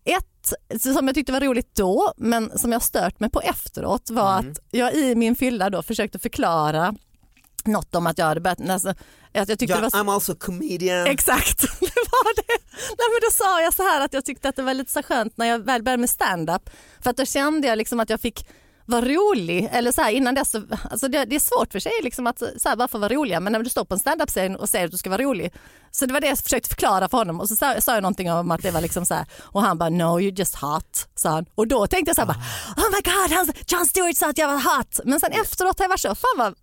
ett 0.05 0.53
som 0.81 1.07
jag 1.07 1.15
tyckte 1.15 1.31
var 1.31 1.41
roligt 1.41 1.75
då 1.75 2.13
men 2.17 2.59
som 2.59 2.71
jag 2.71 2.83
stört 2.83 3.19
mig 3.19 3.29
på 3.29 3.41
efteråt 3.41 4.09
var 4.09 4.39
att 4.39 4.59
jag 4.71 4.93
i 4.93 5.15
min 5.15 5.35
fylla 5.35 5.69
då 5.69 5.83
försökte 5.83 6.19
förklara 6.19 6.95
något 7.65 7.95
om 7.95 8.07
att 8.07 8.17
jag 8.17 8.25
hade 8.25 8.41
börjat, 8.41 8.69
alltså, 8.69 8.89
att 9.33 9.49
jag 9.49 9.59
tyckte 9.59 9.65
Ja, 9.65 9.75
det 9.75 9.81
var 9.81 9.89
så 9.89 9.97
I'm 9.97 10.13
also 10.13 10.35
comedian. 10.35 11.07
Exakt, 11.07 11.61
det 11.79 12.03
var 12.11 12.35
det. 12.35 12.57
Nej, 12.71 13.07
men 13.11 13.19
då 13.21 13.31
sa 13.31 13.61
jag 13.61 13.73
så 13.73 13.83
här 13.83 14.05
att 14.05 14.13
jag 14.13 14.25
tyckte 14.25 14.49
att 14.49 14.55
det 14.55 14.61
var 14.61 14.73
lite 14.73 14.91
så 14.91 15.03
skönt 15.03 15.37
när 15.37 15.45
jag 15.45 15.59
väl 15.59 15.83
började 15.83 16.01
med 16.01 16.09
stand-up 16.09 16.69
för 17.01 17.09
att 17.09 17.17
då 17.17 17.25
kände 17.25 17.67
jag 17.67 17.77
liksom 17.77 17.99
att 17.99 18.09
jag 18.09 18.21
fick 18.21 18.47
vara 18.87 19.01
rolig? 19.01 19.69
Eller 19.71 19.91
så 19.91 20.01
här 20.01 20.11
innan 20.11 20.35
dess, 20.35 20.51
så, 20.51 20.63
alltså 20.91 21.07
det, 21.07 21.25
det 21.25 21.35
är 21.35 21.39
svårt 21.39 21.71
för 21.71 21.79
sig 21.79 21.91
liksom 22.03 22.27
att 22.27 22.39
så 22.39 22.69
här, 22.69 22.75
bara 22.75 22.87
få 22.87 22.97
vara 22.97 23.13
roliga? 23.13 23.39
Men 23.39 23.53
när 23.53 23.63
du 23.63 23.69
står 23.69 23.85
på 23.85 23.93
en 23.93 23.99
stand-up-scen 23.99 24.55
och 24.55 24.69
säger 24.69 24.85
att 24.85 24.91
du 24.91 24.97
ska 24.97 25.09
vara 25.09 25.21
rolig. 25.21 25.53
Så 25.91 26.05
det 26.05 26.13
var 26.13 26.21
det 26.21 26.27
jag 26.27 26.39
försökte 26.39 26.69
förklara 26.69 27.09
för 27.09 27.17
honom. 27.17 27.39
Och 27.39 27.47
så 27.47 27.55
sa, 27.55 27.81
sa 27.81 27.93
jag 27.93 28.01
någonting 28.01 28.31
om 28.31 28.51
att 28.51 28.61
det 28.61 28.71
var 28.71 28.81
liksom 28.81 29.05
så 29.05 29.13
här 29.13 29.25
och 29.41 29.61
han 29.61 29.77
bara 29.77 29.89
no 29.89 30.19
you're 30.19 30.39
just 30.39 30.55
hot 30.55 31.07
sa 31.15 31.29
han. 31.29 31.45
Och 31.55 31.67
då 31.67 31.87
tänkte 31.87 32.09
jag 32.09 32.15
så 32.15 32.21
här 32.21 32.27
bara 32.27 32.43
oh 32.77 32.91
my 32.91 33.01
god 33.03 33.37
han, 33.37 33.47
John 33.67 33.85
Stewart 33.85 34.17
sa 34.17 34.29
att 34.29 34.37
jag 34.37 34.47
var 34.47 34.77
hot 34.77 34.99
men 35.03 35.19
sen 35.19 35.31
efteråt 35.31 35.79
har 35.79 35.83
jag 35.83 35.89
varit 35.89 35.99
så 35.99 36.15
fan 36.15 36.37
vad 36.37 36.55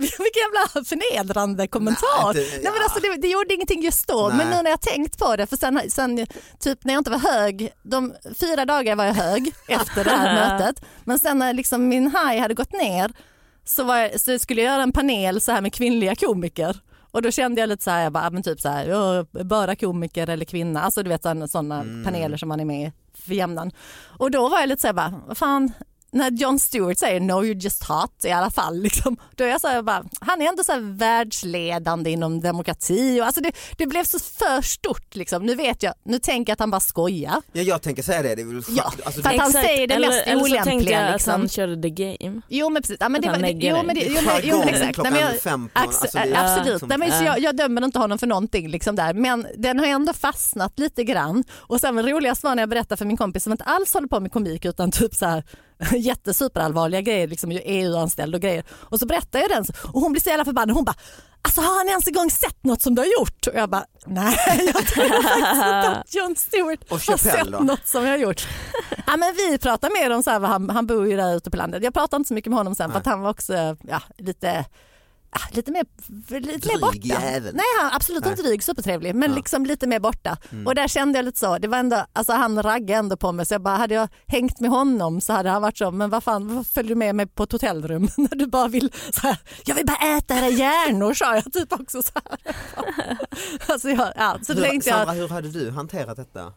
vilken 0.18 0.42
jävla 0.46 0.84
förnedrande 0.84 1.66
kommentar. 1.66 2.34
Nej, 2.34 2.46
Nej, 2.50 2.60
det- 2.62 2.70
men 2.70 2.82
alltså, 2.82 3.00
det, 3.00 3.16
det 3.16 3.28
gjorde 3.28 3.54
ingenting 3.54 3.82
just 3.82 4.08
då 4.08 4.28
Nej. 4.28 4.36
men 4.36 4.50
nu 4.56 4.62
när 4.62 4.70
jag 4.70 4.80
tänkt 4.80 5.18
på 5.18 5.36
det 5.36 5.46
för 5.46 5.56
sen, 5.56 5.80
sen 5.88 6.26
typ 6.60 6.84
när 6.84 6.94
jag 6.94 7.00
inte 7.00 7.10
var 7.10 7.18
hög, 7.18 7.72
de 7.82 8.14
fyra 8.40 8.64
dagar 8.64 8.96
var 8.96 9.04
jag 9.04 9.14
hög 9.14 9.52
efter 9.68 10.04
det 10.04 10.10
här 10.10 10.34
mötet 10.58 10.84
men 11.04 11.18
sen 11.18 11.38
när 11.38 11.52
liksom 11.52 11.88
min 11.88 12.04
high 12.06 12.40
hade 12.40 12.54
gått 12.54 12.72
ner 12.72 13.12
så, 13.64 13.82
jag, 13.82 14.20
så 14.20 14.38
skulle 14.38 14.62
jag 14.62 14.72
göra 14.72 14.82
en 14.82 14.92
panel 14.92 15.40
så 15.40 15.52
här 15.52 15.60
med 15.60 15.74
kvinnliga 15.74 16.14
komiker 16.14 16.76
Och 17.12 17.22
då 17.22 17.30
kände 17.30 17.60
jag 17.60 17.68
lite 17.68 17.84
så 17.84 17.90
här, 17.90 18.02
jag 18.02 18.12
bara, 18.12 18.30
men 18.30 18.42
typ 18.42 18.60
så 18.60 18.68
här, 18.68 18.86
ja, 18.86 19.24
bara 19.44 19.76
komiker 19.76 20.28
eller 20.30 20.44
kvinna, 20.44 20.82
alltså 20.82 21.02
du 21.02 21.08
vet 21.08 21.22
sådana 21.22 21.80
Mm. 21.80 22.04
paneler 22.04 22.36
som 22.36 22.48
man 22.48 22.60
är 22.60 22.64
med 22.64 22.88
i 22.88 22.92
för 23.26 23.34
jämnan. 23.34 23.70
Och 24.18 24.30
då 24.30 24.48
var 24.48 24.60
jag 24.60 24.68
lite 24.68 24.80
så 24.80 24.86
här, 24.88 24.92
bara, 24.94 25.14
vad 25.26 25.38
fan, 25.38 25.72
när 26.12 26.30
Jon 26.30 26.58
Stewart 26.58 26.98
säger 26.98 27.20
no 27.20 27.32
you're 27.32 27.60
just 27.62 27.84
hot 27.84 28.24
i 28.24 28.30
alla 28.30 28.50
fall, 28.50 28.80
liksom, 28.82 29.16
då 29.36 29.44
är 29.44 29.48
jag 29.48 29.60
så 29.60 29.68
här, 29.68 29.82
bara, 29.82 30.04
han 30.20 30.42
är 30.42 30.48
ändå 30.48 30.64
så 30.64 30.72
här 30.72 30.96
världsledande 30.98 32.10
inom 32.10 32.40
demokrati 32.40 33.20
och 33.20 33.26
alltså 33.26 33.40
det, 33.40 33.52
det 33.76 33.86
blev 33.86 34.04
så 34.04 34.18
för 34.18 34.62
stort 34.62 35.14
liksom. 35.16 35.46
Nu 35.46 35.54
vet 35.54 35.82
jag, 35.82 35.94
nu 36.04 36.18
tänker 36.18 36.50
jag 36.50 36.54
att 36.54 36.60
han 36.60 36.70
bara 36.70 36.80
skojar. 36.80 37.42
Ja, 37.52 37.62
jag 37.62 37.82
tänker 37.82 38.02
säga 38.02 38.22
det, 38.22 38.34
det 38.34 38.42
är 38.42 38.46
väl 38.46 38.62
Ja, 38.68 38.92
alltså, 39.04 39.22
för 39.22 39.30
att 39.30 39.40
han 39.40 39.52
säger 39.52 39.86
det 39.86 39.94
eller, 39.94 40.08
mest 40.08 40.26
eller 40.26 40.40
så 40.44 40.46
tänkte 40.54 40.64
olämpliga, 40.70 41.02
jag 41.06 41.12
liksom. 41.12 41.32
att 41.34 41.38
han 41.40 41.48
körde 41.48 41.82
the 41.82 41.90
game. 41.90 42.40
Jo 42.48 42.68
men 42.68 42.82
precis, 42.82 42.96
ja, 43.00 43.08
men 43.08 43.20
det 43.22 43.28
han 43.28 43.42
var, 43.42 43.48
jo, 43.48 43.82
men 43.86 43.94
det, 43.94 44.00
jo, 44.06 44.14
men, 44.26 44.40
jo, 44.42 44.58
men 44.58 44.68
exakt. 44.68 44.98
Nej, 45.02 45.12
men 45.12 45.20
jag, 45.20 45.40
fem 45.40 45.68
på- 45.74 45.80
Ax- 45.80 45.86
alltså, 45.86 46.18
det 46.18 46.24
är 46.24 46.32
äh, 46.32 46.44
absolut, 46.44 46.72
liksom- 46.72 46.88
Nej, 46.88 46.98
men, 46.98 47.10
så 47.12 47.24
Ja. 47.24 47.24
jag, 47.24 47.38
jag 47.40 47.56
dömer 47.56 47.84
inte 47.84 47.98
honom 47.98 48.18
för 48.18 48.26
någonting 48.26 48.68
liksom 48.68 48.96
där. 48.96 49.14
men 49.14 49.46
den 49.58 49.78
har 49.78 49.86
ändå 49.86 50.12
fastnat 50.12 50.78
lite 50.78 51.04
grann. 51.04 51.44
Och 51.52 51.80
sen 51.80 52.02
roligast 52.08 52.42
var 52.44 52.54
när 52.54 52.62
jag 52.62 52.68
berättade 52.68 52.96
för 52.96 53.04
min 53.04 53.16
kompis 53.16 53.42
som 53.42 53.52
inte 53.52 53.64
alls 53.64 53.94
håller 53.94 54.08
på 54.08 54.20
med 54.20 54.32
komik 54.32 54.64
utan 54.64 54.90
typ 54.90 55.14
så 55.14 55.26
här 55.26 55.44
jättesuperallvarliga 55.96 57.00
grejer, 57.00 57.28
liksom 57.28 57.50
EU-anställd 57.64 58.34
och 58.34 58.40
grejer. 58.40 58.64
Och 58.70 58.98
så 58.98 59.06
berättar 59.06 59.38
jag 59.38 59.50
den 59.50 59.64
och 59.92 60.00
hon 60.00 60.12
blir 60.12 60.22
så 60.22 60.28
jävla 60.28 60.44
förbannad. 60.44 60.76
Hon 60.76 60.84
bara 60.84 60.96
Alltså 61.42 61.60
har 61.60 61.78
han 61.78 61.88
ens 61.88 62.06
en 62.06 62.12
gång 62.12 62.30
sett 62.30 62.64
något 62.64 62.82
som 62.82 62.94
du 62.94 63.02
har 63.02 63.06
gjort? 63.20 63.46
Och 63.46 63.54
jag 63.54 63.70
bara, 63.70 63.84
nej 64.06 64.36
jag 64.74 64.86
tror 64.86 65.22
faktiskt 65.22 65.52
inte 65.52 65.88
att 65.88 66.14
Jon 66.14 66.36
Stewart 66.36 66.90
har 66.90 67.16
sett 67.16 67.52
då? 67.52 67.58
något 67.58 67.86
som 67.86 68.04
jag 68.04 68.10
har 68.10 68.18
gjort. 68.18 68.48
Ja, 69.06 69.16
men 69.16 69.34
vi 69.36 69.58
pratar 69.58 69.90
mer 70.02 70.16
om 70.16 70.22
så 70.22 70.30
här, 70.30 70.40
han, 70.40 70.70
han 70.70 70.86
bor 70.86 71.08
ju 71.08 71.16
där 71.16 71.36
ute 71.36 71.50
på 71.50 71.56
landet. 71.56 71.82
Jag 71.82 71.94
pratar 71.94 72.16
inte 72.16 72.28
så 72.28 72.34
mycket 72.34 72.50
med 72.50 72.58
honom 72.58 72.74
sen 72.74 72.90
för 72.90 72.98
att 72.98 73.06
han 73.06 73.20
var 73.20 73.30
också 73.30 73.76
ja, 73.88 74.02
lite 74.18 74.64
lite 75.52 75.70
mer, 75.72 75.84
lite 76.40 76.50
mer 76.50 76.58
Dryg 76.58 76.80
borta. 76.80 76.98
jävel. 77.02 77.54
Nej, 77.54 77.64
han, 77.80 77.90
absolut 77.92 78.24
Nej. 78.24 78.30
inte 78.30 78.42
dryg, 78.42 78.62
supertrevlig, 78.62 79.14
men 79.14 79.30
Ja. 79.30 79.36
liksom 79.36 79.66
lite 79.66 79.86
mer 79.86 80.00
borta. 80.00 80.38
Mm. 80.52 80.66
Och 80.66 80.74
där 80.74 80.88
kände 80.88 81.18
jag 81.18 81.24
lite 81.24 81.38
så, 81.38 81.58
det 81.58 81.68
var 81.68 81.78
ändå, 81.78 82.04
alltså 82.12 82.32
han 82.32 82.62
raggade 82.62 82.94
ändå 82.98 83.16
på 83.16 83.32
mig 83.32 83.46
så 83.46 83.54
jag 83.54 83.62
bara, 83.62 83.76
hade 83.76 83.94
jag 83.94 84.08
hängt 84.26 84.60
med 84.60 84.70
honom 84.70 85.20
så 85.20 85.32
hade 85.32 85.50
han 85.50 85.62
varit 85.62 85.78
så, 85.78 85.90
men 85.90 86.10
vad 86.10 86.24
fan, 86.24 86.54
varför 86.54 86.72
följer 86.72 86.88
du 86.88 86.94
med 86.94 87.14
mig 87.14 87.26
på 87.26 87.42
ett 87.42 87.52
hotellrum 87.52 88.08
när 88.16 88.36
du 88.36 88.46
bara 88.46 88.68
vill 88.68 88.92
så 89.12 89.20
här, 89.20 89.36
jag 89.64 89.74
vill 89.74 89.86
bara 89.86 90.16
äta 90.18 90.34
era 90.38 90.48
hjärnor 90.48 91.14
sa 91.14 91.34
jag 91.34 91.52
typ 91.52 91.72
också 91.72 92.02
så 92.02 92.12
här. 92.14 92.38
alltså 93.72 93.88
jag, 93.90 94.12
ja, 94.16 94.38
så 94.42 94.52
hur, 94.52 94.62
tänkte 94.62 94.90
jag, 94.90 94.98
Sandra, 94.98 95.12
hur 95.14 95.28
hade 95.28 95.48
du 95.48 95.70
hanterat 95.70 96.16
detta? 96.16 96.52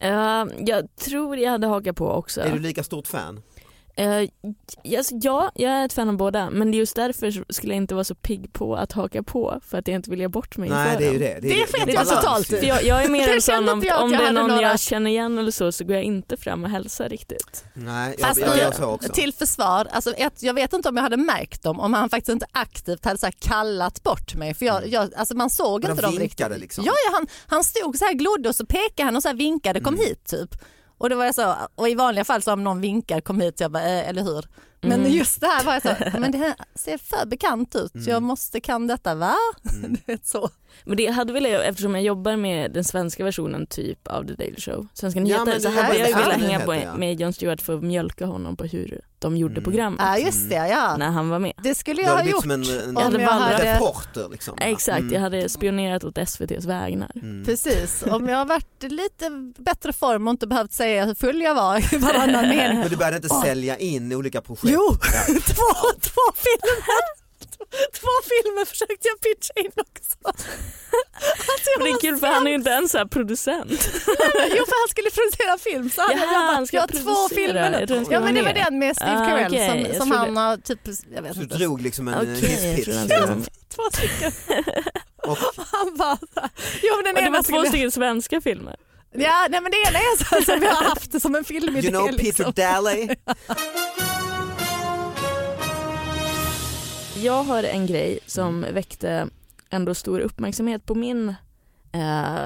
Eh, 0.00 0.44
jag 0.58 0.96
tror 0.96 1.36
jag 1.36 1.50
hade 1.50 1.66
hakat 1.66 1.96
på 1.96 2.08
också. 2.10 2.40
Är 2.40 2.52
du 2.52 2.58
lika 2.58 2.82
stort 2.84 3.06
fan? 3.06 3.42
Eh, 3.96 4.28
alltså, 4.98 5.14
ja, 5.22 5.50
jag 5.54 5.72
är 5.72 5.84
ett 5.84 5.92
fan 5.92 6.08
av 6.08 6.16
båda 6.16 6.50
men 6.50 6.72
just 6.72 6.96
därför 6.96 7.52
skulle 7.52 7.72
jag 7.72 7.76
inte 7.82 7.94
vara 7.94 8.04
så 8.04 8.14
pigg 8.14 8.52
på 8.52 8.76
att 8.76 8.92
haka 8.92 9.22
på 9.22 9.60
för 9.66 9.78
att 9.78 9.88
jag 9.88 9.94
inte 9.94 10.10
vill 10.10 10.20
ge 10.20 10.28
bort 10.28 10.56
mig 10.56 10.68
Nej 10.68 10.96
det 10.98 11.06
är 11.06 11.12
ju 11.12 11.18
det. 11.18 11.38
Det 11.42 11.62
är 11.62 11.66
sket 11.66 11.72
det 11.72 11.92
är 11.92 11.94
jag 11.94 12.06
balans 12.06 12.10
totalt. 12.20 12.46
För 12.46 12.64
jag, 12.66 12.84
jag 12.84 13.04
är 13.04 13.08
mer 13.08 13.26
Det 13.26 13.32
en 13.34 13.42
sån 13.42 13.68
om, 13.68 13.82
jag 13.84 14.02
om 14.02 14.12
jag 14.12 14.22
det 14.22 14.26
är 14.26 14.32
någon 14.32 14.50
några- 14.50 14.62
jag 14.62 14.80
känner 14.80 15.10
igen 15.10 15.38
eller 15.38 15.50
så 15.50 15.72
så 15.72 15.84
går 15.84 15.94
jag 15.96 16.04
inte 16.04 16.36
fram 16.36 16.64
och 16.64 16.70
hälsar 16.70 17.08
riktigt. 17.08 17.64
Nej, 17.74 18.14
jag, 18.18 18.28
Fast 18.28 18.40
jag 18.40 18.58
gör 18.58 18.72
så 18.72 18.84
också. 18.84 19.12
till 19.12 19.32
försvar, 19.34 19.88
alltså 19.92 20.12
ett, 20.12 20.42
jag 20.42 20.54
vet 20.54 20.72
inte 20.72 20.88
om 20.88 20.96
jag 20.96 21.02
hade 21.02 21.16
märkt 21.16 21.62
dem 21.62 21.80
om 21.80 21.94
han 21.94 22.10
faktiskt 22.10 22.28
inte 22.32 22.46
aktivt 22.52 23.04
hade 23.04 23.18
så 23.18 23.26
här 23.26 23.34
kallat 23.40 24.02
bort 24.02 24.34
mig. 24.34 24.54
För 24.54 24.66
jag, 24.66 24.88
jag, 24.88 25.14
alltså 25.16 25.36
man 25.36 25.50
såg 25.50 25.82
Men 25.82 25.90
inte 25.90 26.02
de 26.02 26.06
dem 26.12 26.18
riktigt. 26.18 26.58
liksom? 26.60 26.84
Ja, 26.84 26.92
ja 27.06 27.12
han, 27.16 27.26
han 27.46 27.64
stod 27.64 27.96
så 27.98 28.04
här 28.04 28.12
glodde 28.12 28.48
och 28.48 28.54
så 28.54 28.66
pekade 28.66 29.02
han 29.04 29.16
och 29.16 29.22
så 29.22 29.28
här 29.28 29.34
vinkade 29.36 29.80
kom 29.80 29.94
Mm. 29.94 30.06
hit 30.06 30.26
typ. 30.26 30.54
Och 31.00 31.10
då 31.10 31.16
var 31.16 31.24
jag 31.24 31.34
så, 31.34 31.54
och 31.74 31.88
i 31.88 31.94
vanliga 31.94 32.24
fall 32.24 32.42
så 32.42 32.52
om 32.52 32.64
någon 32.64 32.80
vinkar 32.80 33.20
kom 33.20 33.40
hit 33.40 33.58
så 33.58 33.64
jag 33.64 33.70
bara, 33.72 33.82
eh, 33.82 34.08
eller 34.08 34.22
hur? 34.22 34.44
Men 34.82 35.00
Mm. 35.00 35.12
just 35.12 35.40
det 35.40 35.46
här 35.46 35.64
var 35.64 35.72
jag 35.72 35.82
så, 35.82 36.18
men 36.18 36.32
det 36.32 36.38
här 36.38 36.54
ser 36.74 36.98
för 36.98 37.26
bekant 37.26 37.74
ut, 37.76 37.94
Mm. 37.94 38.06
jag 38.08 38.22
måste 38.22 38.60
kan 38.60 38.86
detta 38.86 39.14
va? 39.14 39.34
Du 39.88 39.98
vet 40.06 40.26
så. 40.26 40.50
Men 40.84 40.96
det 40.96 41.06
hade 41.06 41.32
väl 41.32 41.44
jag, 41.44 41.66
eftersom 41.66 41.94
jag 41.94 42.04
jobbar 42.04 42.36
med 42.36 42.72
den 42.72 42.84
svenska 42.84 43.24
versionen 43.24 43.66
typ 43.66 44.06
av 44.08 44.24
The 44.26 44.34
Daily 44.34 44.56
Show, 44.60 44.86
Svenska 44.94 45.20
Ja, 45.20 45.24
nyheter, 45.24 45.44
men 45.44 45.60
så 45.60 45.68
det 45.68 45.74
hade 45.82 45.98
jag 45.98 46.08
det 46.08 46.14
velat 46.14 46.36
hänga 46.40 46.60
på 46.60 46.74
ja. 46.74 46.94
med 46.96 47.20
Jon 47.20 47.32
Stewart 47.32 47.60
för 47.60 47.74
att 47.76 47.82
mjölka 47.82 48.26
honom 48.26 48.56
på 48.56 48.64
hur 48.64 49.00
de 49.18 49.36
gjorde 49.36 49.52
Mm. 49.52 49.64
programmet 49.64 50.00
Ja 50.00 50.18
just 50.18 50.48
det, 50.50 50.54
ja. 50.68 50.96
när 50.96 51.10
han 51.10 51.28
var 51.28 51.38
med. 51.38 51.52
Det 51.62 51.74
skulle 51.74 52.02
jag 52.02 52.08
hade 52.08 52.22
ha 52.22 52.30
gjort. 52.30 52.42
som 52.42 52.50
en, 52.50 52.62
en, 52.62 52.94
Jag 52.94 53.00
hade 53.02 53.22
jag 53.22 53.30
hade, 53.30 53.74
reporter 53.74 54.28
liksom. 54.30 54.58
Exakt, 54.60 55.00
Mm. 55.00 55.12
jag 55.14 55.20
hade 55.20 55.48
spionerat 55.48 56.04
åt 56.04 56.18
SVTs 56.18 56.64
vägnar. 56.64 57.10
Mm. 57.14 57.44
Precis, 57.44 58.02
om 58.10 58.28
jag 58.28 58.38
har 58.38 58.44
varit 58.46 58.82
lite 58.82 59.30
bättre 59.58 59.92
form 59.92 60.26
och 60.28 60.30
inte 60.30 60.46
behövt 60.46 60.72
säga 60.72 61.04
hur 61.04 61.14
full 61.14 61.40
jag 61.40 61.54
var 61.54 61.94
i 61.94 61.98
varannan 61.98 62.48
mening. 62.56 62.78
Men 62.78 62.88
du 62.88 62.96
började 62.96 63.16
inte 63.16 63.28
Åh. 63.30 63.42
sälja 63.44 63.76
in 63.78 64.12
olika 64.12 64.40
projekt? 64.40 64.69
Jo, 64.72 64.96
Ja. 65.12 65.24
två, 65.26 65.70
två 66.00 66.24
filmer. 66.44 67.20
Två 68.00 68.08
filmer 68.30 68.64
försökte 68.64 69.08
jag 69.08 69.20
pitcha 69.20 69.52
in 69.56 69.70
också. 69.76 70.16
Alltså 71.22 71.70
det 71.84 71.90
är 71.90 72.00
kul 72.00 72.16
för 72.18 72.26
han 72.26 72.46
är 72.46 72.50
ju 72.50 72.56
inte 72.56 72.70
ens 72.70 72.92
så 72.92 72.98
här 72.98 73.04
producent. 73.04 73.70
Jo 74.56 74.64
för 74.68 74.80
han 74.82 74.88
skulle 74.90 75.10
producera 75.10 75.58
film 75.58 75.90
så 75.90 76.00
hade 76.00 76.12
Jaha, 76.14 76.22
jag 76.22 76.30
bara, 76.32 76.54
han 76.54 76.66
ska 76.66 76.76
jag 76.76 76.82
har 76.82 76.88
två 76.88 77.34
filmer 77.34 77.70
nu. 77.70 77.94
han 77.94 78.06
Ja 78.10 78.20
men 78.20 78.34
det 78.34 78.42
var 78.42 78.52
den 78.52 78.78
med 78.78 78.96
Steve 78.96 79.16
Ah, 79.22 79.26
Carell 79.26 79.46
okej. 79.52 79.86
som, 79.90 79.98
som 80.00 80.10
han 80.10 80.36
har 80.36 80.56
typ, 80.56 80.78
jag 81.14 81.22
vet 81.22 81.34
Du 81.36 81.42
inte. 81.42 81.56
drog 81.56 81.80
liksom 81.82 82.08
en 82.08 82.14
jag 82.28 82.36
hisspitch. 82.48 82.88
han 83.12 83.38
med. 83.38 83.48
Två 83.74 83.82
stycken. 83.92 84.32
Och 85.22 85.38
Han 85.72 85.96
bara, 85.96 86.16
så 86.16 86.48
jo 86.82 86.96
men 86.96 87.04
den 87.04 87.16
Och 87.16 87.22
det 87.22 87.30
var 87.30 87.42
två 87.62 87.68
stycken 87.68 87.90
svenska 87.90 88.40
filmer. 88.40 88.76
Ja 89.12 89.46
nej 89.50 89.60
men 89.60 89.70
det 89.72 89.78
ena 89.88 89.98
är 89.98 90.24
så 90.38 90.44
som 90.44 90.60
vi 90.60 90.66
har 90.66 90.84
haft 90.84 91.12
det 91.12 91.20
som 91.20 91.34
en 91.34 91.44
filmidé. 91.44 91.88
you 91.88 91.90
know 91.92 92.06
Peter 92.08 92.24
liksom. 92.24 92.52
Daly? 92.56 93.08
Jag 97.22 97.42
har 97.44 97.62
en 97.62 97.86
grej 97.86 98.18
som 98.26 98.48
Mm. 98.58 98.74
väckte 98.74 99.28
ändå 99.70 99.94
stor 99.94 100.20
uppmärksamhet 100.20 100.86
på 100.86 100.94
min 100.94 101.28
eh, 101.92 102.38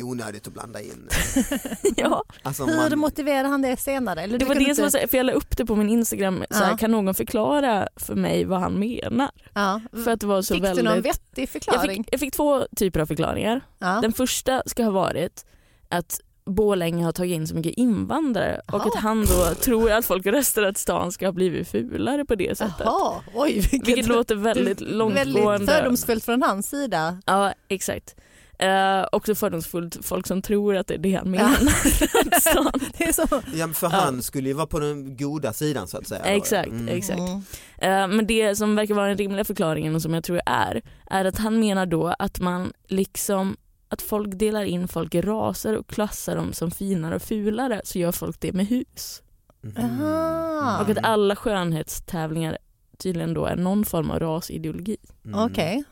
Onödigt 0.04 0.48
att 0.48 0.54
blanda 0.54 0.82
in. 0.82 1.08
ja. 1.96 2.24
Alltså, 2.44 2.66
Hur 2.66 2.76
man, 2.90 3.00
motiverade 3.00 3.50
han 3.50 3.62
det 3.62 3.78
senare? 3.78 4.22
Eller 4.22 4.38
Det 4.40 4.46
var 4.46 4.56
det 4.56 4.76
som 4.76 4.82
var 4.82 4.88
inte- 4.88 5.02
så, 5.02 5.08
för 5.08 5.18
jag 5.18 5.26
la 5.26 5.32
upp 5.34 5.58
det 5.58 5.66
på 5.66 5.76
min 5.76 5.90
Instagram, 5.90 6.44
så 6.50 6.58
här, 6.58 6.72
Ja. 6.72 6.78
kan 6.78 6.92
någon 6.92 7.16
förklara 7.16 7.88
för 7.96 8.16
mig 8.16 8.46
vad 8.46 8.60
han 8.60 8.74
menar? 8.80 9.30
Ja. 9.54 9.82
För 10.04 10.12
att 10.12 10.20
det 10.20 10.28
var 10.28 10.42
så 10.42 10.54
Fick 10.54 10.64
väldigt... 10.64 10.86
du 10.86 10.90
någon 10.92 11.02
vettig 11.02 11.42
jag, 11.42 11.50
förklaring? 11.50 12.04
fick, 12.04 12.14
jag 12.14 12.20
fick 12.20 12.34
två 12.34 12.68
typer 12.76 13.00
av 13.00 13.06
förklaringar. 13.06 13.62
Ja. 13.80 14.00
Den 14.02 14.14
första 14.14 14.64
ska 14.66 14.84
ha 14.84 14.92
varit 14.92 15.46
att 15.90 16.20
Borlänge 16.46 17.06
har 17.06 17.12
tagit 17.12 17.36
in 17.36 17.48
så 17.48 17.56
mycket 17.56 17.74
invandrare 17.74 18.62
och 18.68 18.74
Jaha. 18.74 18.86
att 18.88 18.96
han 18.96 19.26
då 19.26 19.56
tror 19.56 19.92
att 19.92 20.06
folk 20.06 20.26
röstar 20.26 20.64
att 20.64 20.78
stan 20.78 21.12
ska 21.12 21.26
ha 21.28 21.32
blivit 21.32 21.68
fulare 21.68 22.26
på 22.26 22.36
det 22.36 22.58
sättet. 22.58 22.76
Jaha, 22.86 23.14
oj 23.34 23.54
vilket, 23.54 23.88
Vilket 23.88 24.08
låter 24.08 24.36
väldigt 24.36 24.68
väldigt 24.82 24.82
långtgående. 24.96 25.72
fördomsfullt 25.74 26.24
från 26.26 26.42
hans 26.44 26.70
sida. 26.70 27.18
Ja 27.26 27.54
exakt. 27.68 28.16
Uh, 28.64 29.06
också 29.12 29.36
fördomsfullt 29.36 29.98
folk 30.06 30.28
som 30.28 30.42
tror 30.42 30.76
att 30.76 30.88
det 30.88 30.94
är 30.94 30.98
det 30.98 31.14
han 31.16 31.32
menar. 31.32 31.58
Det 32.98 33.04
är 33.04 33.12
så. 33.12 33.42
ja, 33.58 33.68
för 33.68 33.88
Ja. 33.88 33.96
han 34.00 34.22
skulle 34.22 34.50
ju 34.50 34.54
vara 34.54 34.68
på 34.68 34.80
den 34.80 35.18
goda 35.18 35.54
sidan 35.54 35.88
så 35.88 35.98
att 35.98 36.08
säga. 36.08 36.22
Exakt, 36.24 36.68
Mm. 36.70 36.88
exakt. 36.98 37.20
Mm. 37.20 37.42
Eh, 37.78 38.16
Men 38.18 38.28
det 38.28 38.56
som 38.56 38.76
verkar 38.76 38.94
vara 38.94 39.08
den 39.08 39.18
rimliga 39.18 39.44
förklaringen 39.46 39.96
och 39.96 40.02
som 40.02 40.14
jag 40.14 40.24
tror 40.24 40.42
är, 40.46 40.82
är 41.12 41.26
att 41.26 41.38
han 41.38 41.60
menar 41.60 41.86
då 41.86 42.16
att 42.20 42.40
man 42.40 42.74
liksom 42.88 43.58
att 43.90 44.02
folk 44.02 44.40
delar 44.40 44.64
in 44.64 44.88
folk 44.88 45.16
i 45.16 45.22
raser 45.22 45.78
och 45.78 45.88
klassar 45.88 46.36
dem 46.36 46.54
som 46.54 46.72
finare 46.72 47.16
och 47.16 47.22
fulare 47.22 47.82
så 47.84 48.00
gör 48.00 48.12
folk 48.12 48.40
det 48.40 48.54
med 48.54 48.68
hus. 48.68 49.22
Mhm. 49.62 50.02
Aha. 50.02 50.82
Och 50.84 50.90
att 50.90 50.98
alla 51.04 51.36
skönhetstävlingar 51.36 52.58
tydligen 52.98 53.34
då 53.34 53.46
är 53.46 53.56
någon 53.56 53.86
form 53.86 54.10
av 54.12 54.20
rasideologi. 54.20 54.98
Mm. 55.26 55.40
Okej. 55.40 55.84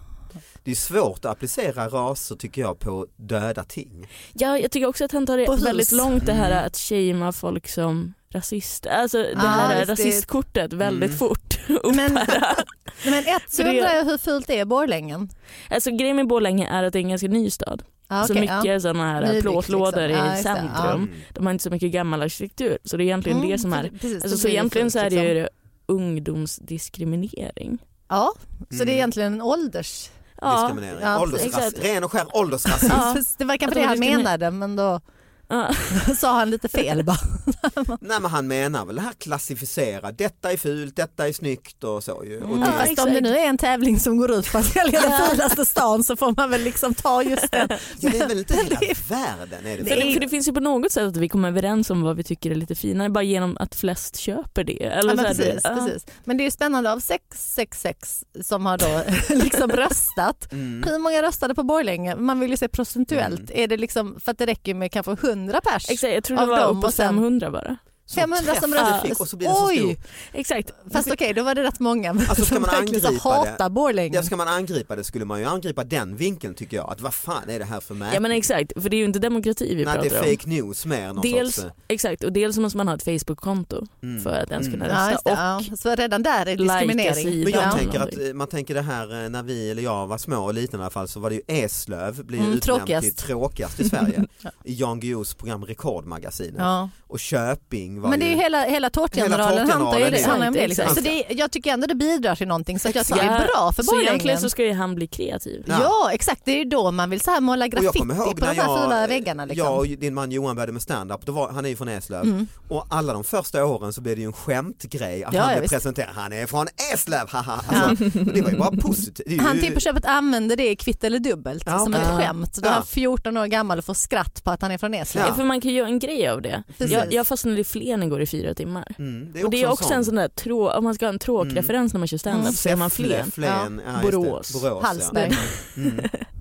Det 0.63 0.71
är 0.71 0.75
svårt 0.75 1.25
att 1.25 1.31
applicera 1.31 1.87
raser 1.89 2.35
tycker 2.35 2.61
jag 2.61 2.79
på 2.79 3.07
döda 3.15 3.63
ting. 3.63 4.07
Ja, 4.33 4.57
jag 4.59 4.71
tycker 4.71 4.87
också 4.87 5.05
att 5.05 5.11
han 5.11 5.25
tar 5.25 5.37
det 5.37 5.51
hus. 5.51 5.65
väldigt 5.65 5.91
långt 5.91 6.25
det 6.25 6.33
här 6.33 6.51
Mm. 6.51 6.65
att 6.65 6.77
shamea 6.77 7.31
folk 7.31 7.67
som 7.69 8.13
rasister. 8.33 8.89
Alltså 8.89 9.17
det 9.17 9.33
Ah, 9.37 9.39
här 9.41 9.85
det. 9.85 9.91
rasistkortet 9.91 10.73
väldigt 10.73 11.09
Mm. 11.09 11.17
fort. 11.17 11.59
Men, 11.95 12.13
men 13.05 13.19
ett 13.19 13.43
så 13.47 13.63
det- 13.63 13.69
undrar 13.69 13.93
jag 13.95 14.05
hur 14.05 14.17
fult 14.17 14.49
är 14.49 14.65
Borlängen? 14.65 15.29
alltså 15.69 15.91
grejen 15.91 16.15
med 16.15 16.27
Borlänge 16.27 16.67
är 16.69 16.83
att 16.83 16.93
det 16.93 16.99
är 16.99 17.03
en 17.03 17.09
ganska 17.09 17.27
ny 17.27 17.49
stad. 17.49 17.83
Ah, 18.07 18.23
så 18.27 18.33
okej, 18.33 18.41
mycket 18.41 18.65
ja. 18.65 18.79
sådana 18.79 19.11
här 19.11 19.21
Nybyggt, 19.21 19.41
plåtlådor 19.41 20.07
liksom. 20.07 20.25
I 20.25 20.29
det. 20.29 20.37
centrum. 20.43 20.95
Mm. 21.03 21.09
De 21.33 21.45
har 21.45 21.51
inte 21.53 21.63
så 21.63 21.69
mycket 21.69 21.91
gammal 21.91 22.21
arkitektur 22.21 22.77
så 22.83 22.97
det 22.97 23.03
är 23.03 23.05
egentligen 23.05 23.37
Mm, 23.37 23.49
det 23.51 23.57
som 23.57 23.73
är. 23.73 23.89
precis, 23.89 24.23
Alltså, 24.23 24.37
så 24.37 24.47
det 24.47 24.53
egentligen 24.53 24.85
fult, 24.85 24.93
så 24.93 24.99
är 24.99 25.09
det 25.09 25.15
liksom. 25.33 25.35
ju 25.35 25.47
ungdomsdiskriminering. 25.85 27.77
Ja, 28.09 28.33
så 28.59 28.75
det 28.75 28.75
är 28.75 28.81
Mm. 28.83 28.95
egentligen 28.95 29.33
en 29.33 29.41
ålders... 29.41 30.09
Diskriminering. 30.51 30.99
ja, 31.01 31.19
Åldersras- 31.19 31.81
ren 31.81 32.03
och 32.03 32.11
skär 32.11 32.25
åldersrasism. 32.37 32.93
Ja. 32.95 33.15
Det 33.37 33.45
var 33.45 33.57
kanske 33.57 33.79
det 33.79 33.83
de 33.83 33.87
han 33.87 33.99
menade 33.99 34.51
men 34.51 34.75
då. 34.75 35.01
sa 36.17 36.33
han 36.33 36.49
lite 36.49 36.67
fel 36.69 37.03
bara. 37.03 37.17
Nej 38.01 38.19
men 38.21 38.25
han 38.31 38.47
menar 38.47 38.85
väl 38.85 38.95
det 38.95 39.01
här 39.01 39.13
klassificera, 39.13 40.11
detta 40.11 40.51
är 40.51 40.57
fult, 40.57 40.95
detta 40.95 41.27
är 41.27 41.33
snyggt 41.33 41.83
och 41.83 42.03
så 42.03 42.23
ju. 42.25 42.37
Och 42.41 42.43
Mm. 42.43 42.59
det, 42.59 42.65
Ja, 42.65 42.71
Ja, 42.71 42.77
fast 42.79 42.91
exakt. 42.91 43.07
om 43.07 43.13
det 43.13 43.21
nu 43.21 43.37
är 43.37 43.45
en 43.47 43.57
tävling 43.57 43.99
som 43.99 44.17
går 44.17 44.31
ut 44.31 44.51
på 44.51 44.57
att 44.57 44.75
välja 44.75 45.01
den 45.01 45.11
fulaste 45.29 45.65
stan 45.65 46.03
så 46.03 46.15
får 46.15 46.33
man 46.37 46.49
väl 46.49 46.61
liksom 46.63 46.93
ta 46.93 47.23
just 47.23 47.51
den. 47.51 47.67
ja, 47.99 48.09
det 48.11 48.19
är 48.19 48.27
väl 48.27 48.37
inte 48.39 48.53
hela 48.55 48.79
världen 49.09 49.65
är 49.65 49.77
det 49.77 49.85
För, 49.85 49.95
det, 49.95 50.13
för 50.13 50.19
det 50.19 50.29
finns 50.29 50.47
ju 50.47 50.53
på 50.53 50.59
något 50.59 50.91
sätt 50.91 51.03
att 51.07 51.17
vi 51.17 51.29
kommer 51.29 51.47
överens 51.47 51.89
om 51.89 52.01
vad 52.01 52.15
vi 52.17 52.23
tycker 52.23 52.51
är 52.51 52.55
lite 52.55 52.75
finare 52.75 53.09
bara 53.09 53.23
genom 53.23 53.57
att 53.59 53.75
flest 53.75 54.17
köper 54.17 54.63
det. 54.63 54.83
Eller 54.83 54.95
Ja, 54.95 55.01
så 55.09 55.15
men 55.15 55.25
precis, 55.25 55.63
det- 55.63 55.75
precis. 55.75 56.05
Men 56.23 56.37
det 56.37 56.43
är 56.43 56.45
ju 56.45 56.51
spännande 56.51 56.91
av 56.91 56.99
666 56.99 58.23
som 58.41 58.65
har 58.65 58.77
då 58.77 59.01
liksom 59.35 59.71
röstat. 59.71 60.51
Mm. 60.51 60.83
Hur 60.87 60.99
många 60.99 61.21
röstade 61.21 61.55
på 61.55 61.63
Borlänge? 61.63 62.15
Man 62.15 62.39
vill 62.39 62.51
ju 62.51 62.57
se 62.57 62.67
procentuellt. 62.67 63.51
Är 63.51 63.67
det 63.67 63.77
liksom, 63.77 64.19
för 64.19 64.31
att 64.31 64.37
det 64.37 64.45
räcker 64.45 64.73
med 64.73 64.91
kanske 64.91 65.11
100 65.11 65.32
pers? 65.61 65.89
Exakt, 65.89 66.13
jag 66.13 66.23
tror 66.23 66.37
det 66.37 66.43
Av 66.43 66.49
var 66.49 66.59
dem 66.59 66.75
upp 66.77 66.81
på 66.81 66.87
och 66.87 66.93
sen- 66.93 67.07
500 67.07 67.51
bara. 67.51 67.77
Som 68.05 68.21
500 68.21 68.55
som 68.55 68.71
träffar 68.71 68.85
röstade. 68.85 69.09
fick 69.09 69.19
och 69.19 69.27
så 69.27 69.37
blir 69.37 69.47
det 69.47 69.53
så 69.55 69.67
Oj! 69.67 69.77
stor. 69.77 69.95
Exakt. 70.39 70.71
Fast 70.93 71.11
okej, 71.11 71.33
då 71.33 71.43
var 71.43 71.55
det 71.55 71.63
rätt 71.63 71.79
många 71.79 72.09
Alltså, 72.09 72.45
ska 72.45 72.59
man 72.59 72.69
angripa 72.69 73.11
det? 73.11 73.17
hatar 73.19 73.69
Borlänge. 73.69 74.15
Ja, 74.15 74.23
ska 74.23 74.37
man 74.37 74.47
angripa 74.47 74.95
det 74.95 75.03
skulle 75.03 75.25
man 75.25 75.39
ju 75.39 75.45
angripa 75.45 75.83
den 75.83 76.15
vinkeln 76.15 76.53
tycker 76.53 76.77
jag. 76.77 76.89
Att 76.91 77.01
vad 77.01 77.13
fan 77.13 77.49
är 77.49 77.59
det 77.59 77.65
här 77.65 77.79
för 77.79 77.93
mätning? 77.93 78.13
Ja 78.13 78.19
men 78.19 78.31
exakt, 78.31 78.71
för 78.81 78.89
det 78.89 78.95
är 78.95 78.99
ju 78.99 79.05
inte 79.05 79.19
demokrati 79.19 79.75
vi 79.75 79.85
Nej, 79.85 79.85
det 79.85 80.01
pratar 80.09 80.15
är 80.15 80.19
om. 80.19 80.25
fake 80.37 80.49
news 80.49 80.85
mer 80.85 81.21
Dels, 81.21 81.55
sorts... 81.55 81.67
eh, 81.67 81.71
exakt, 81.87 82.23
och 82.23 82.33
dels 82.33 82.57
måste 82.57 82.77
man 82.77 82.87
ha 82.87 82.95
ett 82.95 83.03
Facebook-konto 83.03 83.87
Mm. 84.03 84.23
för 84.23 84.39
att 84.43 84.51
ens 84.51 84.67
kunna 84.71 84.85
Mm. 84.85 84.97
rösta. 84.97 85.21
Ja, 85.29 85.35
det, 85.35 85.63
och 85.63 85.71
ja. 85.71 85.77
Så 85.77 85.95
redan 85.95 86.23
där 86.23 86.45
är 86.45 86.57
Lajka 86.57 86.85
diskriminering. 86.93 87.43
Men 87.43 87.53
jag 87.53 87.63
Ja. 87.63 87.71
tänker 87.77 87.99
att 87.99 88.17
eh, 88.27 88.33
man 88.33 88.47
tänker 88.47 88.73
det 88.73 88.81
här 88.81 89.23
eh, 89.23 89.29
när 89.29 89.43
vi 89.43 89.71
eller 89.71 89.81
jag 89.83 90.07
var 90.07 90.17
små 90.17 90.37
och 90.43 90.53
liten 90.53 90.79
i 90.79 90.83
alla 90.83 90.89
fall 90.89 91.07
så 91.07 91.19
var 91.19 91.29
det 91.29 91.35
ju 91.35 91.41
Eslöv 91.47 92.25
blev 92.25 92.39
ju 92.41 92.45
Mm, 92.45 92.57
utnämnd 92.57 92.79
tråkigast. 92.79 93.17
till 93.17 93.25
tråkigast 93.27 93.79
i 93.79 93.89
Sverige 93.89 94.25
i 94.63 94.73
Jan 94.73 94.99
Guillous 94.99 95.33
program 95.33 95.65
Rekordmagasinet 95.65 96.55
Ja. 96.57 96.89
och 97.07 97.19
Köping 97.19 98.01
var 98.03 98.09
Men 98.09 98.19
det 98.19 98.33
är 98.33 98.35
hela, 98.35 98.63
hela 98.63 98.89
tårtgeneralen 98.89 99.69
handlar 99.69 99.99
ju 99.99 100.09
det, 100.09 100.23
handlar 100.23 100.47
om 100.47 100.53
det. 100.53 100.67
Liksom. 100.67 100.95
Så 100.95 101.01
det 101.01 101.31
är, 101.31 101.37
jag 101.39 101.51
tycker 101.51 101.71
ändå 101.73 101.87
det 101.87 101.95
bidrar 101.95 102.35
till 102.35 102.47
någonting 102.47 102.79
så 102.79 102.89
att 102.89 102.95
jag 102.95 103.05
tycker 103.05 103.21
det 103.23 103.27
är 103.29 103.47
bra 103.53 103.71
för 103.75 103.83
Så 103.83 104.01
egentligen 104.01 104.39
så 104.39 104.49
ska 104.49 104.63
ju 104.63 104.73
han 104.73 104.95
bli 104.95 105.07
kreativ. 105.07 105.63
Ja. 105.67 105.77
Ja. 105.81 106.09
exakt, 106.13 106.41
det 106.45 106.51
är 106.51 106.57
ju 106.57 106.63
då 106.65 106.91
man 106.91 107.09
vill 107.09 107.21
så 107.21 107.31
här 107.31 107.41
måla 107.41 107.65
och 107.65 107.71
graffiti 107.71 107.87
jag 107.93 108.01
kommer 108.01 108.15
ihåg 108.15 108.39
på 108.39 108.45
när 108.45 108.53
de 108.55 108.61
här 108.61 108.67
jag, 108.69 108.83
fula 108.83 109.07
väggarna. 109.07 109.45
Liksom. 109.45 109.67
jag 109.67 109.77
och 109.77 109.87
din 109.87 110.13
man 110.13 110.31
Johan 110.31 110.55
började 110.55 110.71
med 110.73 110.81
stand-up, 110.81 111.25
då 111.25 111.31
var, 111.31 111.51
han 111.51 111.65
är 111.65 111.69
ju 111.69 111.75
från 111.75 111.87
Eslöv 111.87 112.23
Mm. 112.23 112.47
och 112.69 112.85
alla 112.89 113.13
de 113.13 113.23
första 113.23 113.65
åren 113.65 113.93
så 113.93 114.01
blev 114.01 114.15
det 114.15 114.21
ju 114.21 114.27
en 114.27 114.33
skämtgrej 114.33 115.23
att 115.23 115.33
Ja, 115.33 115.41
han 115.41 115.57
blev 115.57 115.67
presenterad, 115.67 116.09
han 116.15 116.33
är 116.33 116.45
från 116.45 116.67
Eslöv, 116.93 117.29
haha. 117.29 117.61
Alltså, 117.67 118.05
det 118.19 118.41
var 118.41 118.49
ju 118.49 118.57
bara 118.57 118.71
positivt. 118.71 119.41
Han 119.41 119.59
till 119.59 119.73
på 119.73 119.79
köpet 119.79 120.05
använder 120.05 120.55
det 120.55 120.69
i 120.71 120.75
kvitt 120.75 121.03
eller 121.03 121.19
dubbelt 121.19 121.63
Ja, 121.65 121.79
som 121.79 121.93
ett 121.93 122.07
skämt. 122.17 122.55
Då 122.55 122.67
Ja. 122.69 122.71
han 122.73 122.85
14 122.85 123.37
år 123.37 123.45
gammal 123.47 123.77
och 123.77 123.85
får 123.85 123.93
skratt 123.93 124.43
på 124.43 124.51
att 124.51 124.61
han 124.61 124.71
är 124.71 124.77
från 124.77 124.93
Eslöv. 124.93 125.23
Ja. 125.23 125.29
Ja. 125.29 125.35
för 125.35 125.43
man 125.43 125.61
kan 125.61 125.71
ju 125.71 125.77
göra 125.77 125.87
en 125.87 125.99
grej 125.99 126.27
av 126.27 126.41
det. 126.41 126.63
Precis. 126.77 126.93
Jag, 126.93 127.13
jag 127.13 127.27
fastnade 127.27 127.59
i 127.59 127.63
Flen 127.83 128.03
igår 128.03 128.21
i 128.21 128.25
fyra 128.25 128.53
timmar. 128.53 128.95
Mm, 128.99 129.45
och 129.45 129.51
det 129.51 129.63
är 129.63 129.71
också 129.71 129.93
en 129.93 130.05
sån 130.05 130.15
där 130.15 130.27
trå, 130.27 130.71
om 130.71 130.83
man 130.83 130.95
ska 130.95 131.05
ha 131.05 131.13
en 131.13 131.19
tråkreferens 131.19 131.93
när 131.93 131.99
man 131.99 132.07
kör 132.07 132.17
standup 132.17 132.41
Mm. 132.41 132.53
så 132.53 132.69
är 132.69 132.75
man 132.75 132.89
Flen. 132.89 133.31
Flen, 133.31 133.81
ja. 133.85 133.91
Det. 133.91 134.01
Borås. 134.11 134.61
Borås 134.61 134.83
Hallsberg. 134.83 135.31
Ja. 135.75 135.81
Mm. 135.81 135.99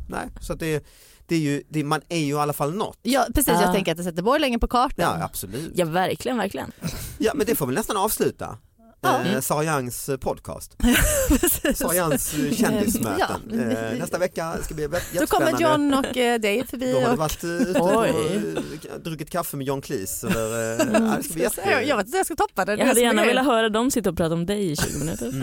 Nej, 0.09 0.29
så 0.41 0.53
att 0.53 0.61
det, 0.61 0.85
det 1.27 1.35
är 1.35 1.39
ju, 1.39 1.63
det, 1.69 1.85
man 1.85 2.01
är 2.09 2.19
ju 2.19 2.31
i 2.35 2.39
alla 2.39 2.53
fall 2.53 2.75
något. 2.75 2.99
Ja, 3.03 3.27
precis, 3.35 3.49
Ja. 3.55 3.63
jag 3.63 3.75
tänker 3.75 3.93
att 3.93 3.99
det 3.99 4.05
sätter 4.05 4.23
Borlänge 4.23 4.59
på 4.59 4.69
kartan. 4.69 5.19
Ja 5.19 5.25
absolut. 5.25 5.73
Ja 5.75 5.85
verkligen, 5.85 6.39
verkligen. 6.39 6.73
Ja 7.19 7.33
men 7.35 7.47
det 7.47 7.55
får 7.55 7.67
vi 7.67 7.75
nästan 7.75 7.97
avsluta. 7.97 8.59
Eh, 9.07 9.41
Sara 9.41 9.65
Youngs 9.65 10.09
eh, 10.09 10.17
podcast. 10.17 10.77
Sara 11.75 11.95
Youngs 11.95 12.35
eh, 12.35 12.53
kändismöten. 12.53 13.19
Ja. 13.51 13.61
Eh, 13.61 13.99
nästa 13.99 14.19
vecka 14.19 14.57
ska 14.63 14.75
bli 14.75 14.87
Då 14.87 14.97
jättespännande. 15.13 15.53
kommer 15.53 15.61
John 15.61 15.95
och 15.95 16.17
eh, 16.17 16.41
Dave 16.41 16.65
förbi. 16.67 16.93
Då 16.93 16.99
har 17.01 17.07
du 17.07 17.13
och... 17.13 17.19
varit 17.19 17.45
eh, 17.45 17.51
ute 17.51 17.81
och 17.81 18.01
Oj. 18.01 18.13
druckit 19.05 19.31
kaffe 19.31 19.57
med 19.57 19.67
John 19.67 19.81
Cleese. 19.83 20.25
Eller, 20.25 20.81
eh, 20.81 20.87
ja, 20.93 21.17
det 21.17 21.23
ska 21.23 21.35
bli 21.35 21.73
jag, 21.73 21.85
jag 21.87 21.97
vet 21.97 22.07
inte 22.07 22.17
jag 22.19 22.27
ska 22.27 22.37
toppa 22.37 22.65
det. 22.65 22.75
Jag 22.77 22.87
hade 22.87 23.01
gärna 23.01 23.25
velat 23.25 23.47
höra 23.47 23.69
dem 23.69 23.91
sitta 23.91 24.11
och 24.11 24.17
prata 24.17 24.35
om 24.35 24.47
dig 24.47 24.71
i 24.73 24.77
20 24.77 24.99
minuter. 24.99 25.29
Mm. 25.29 25.43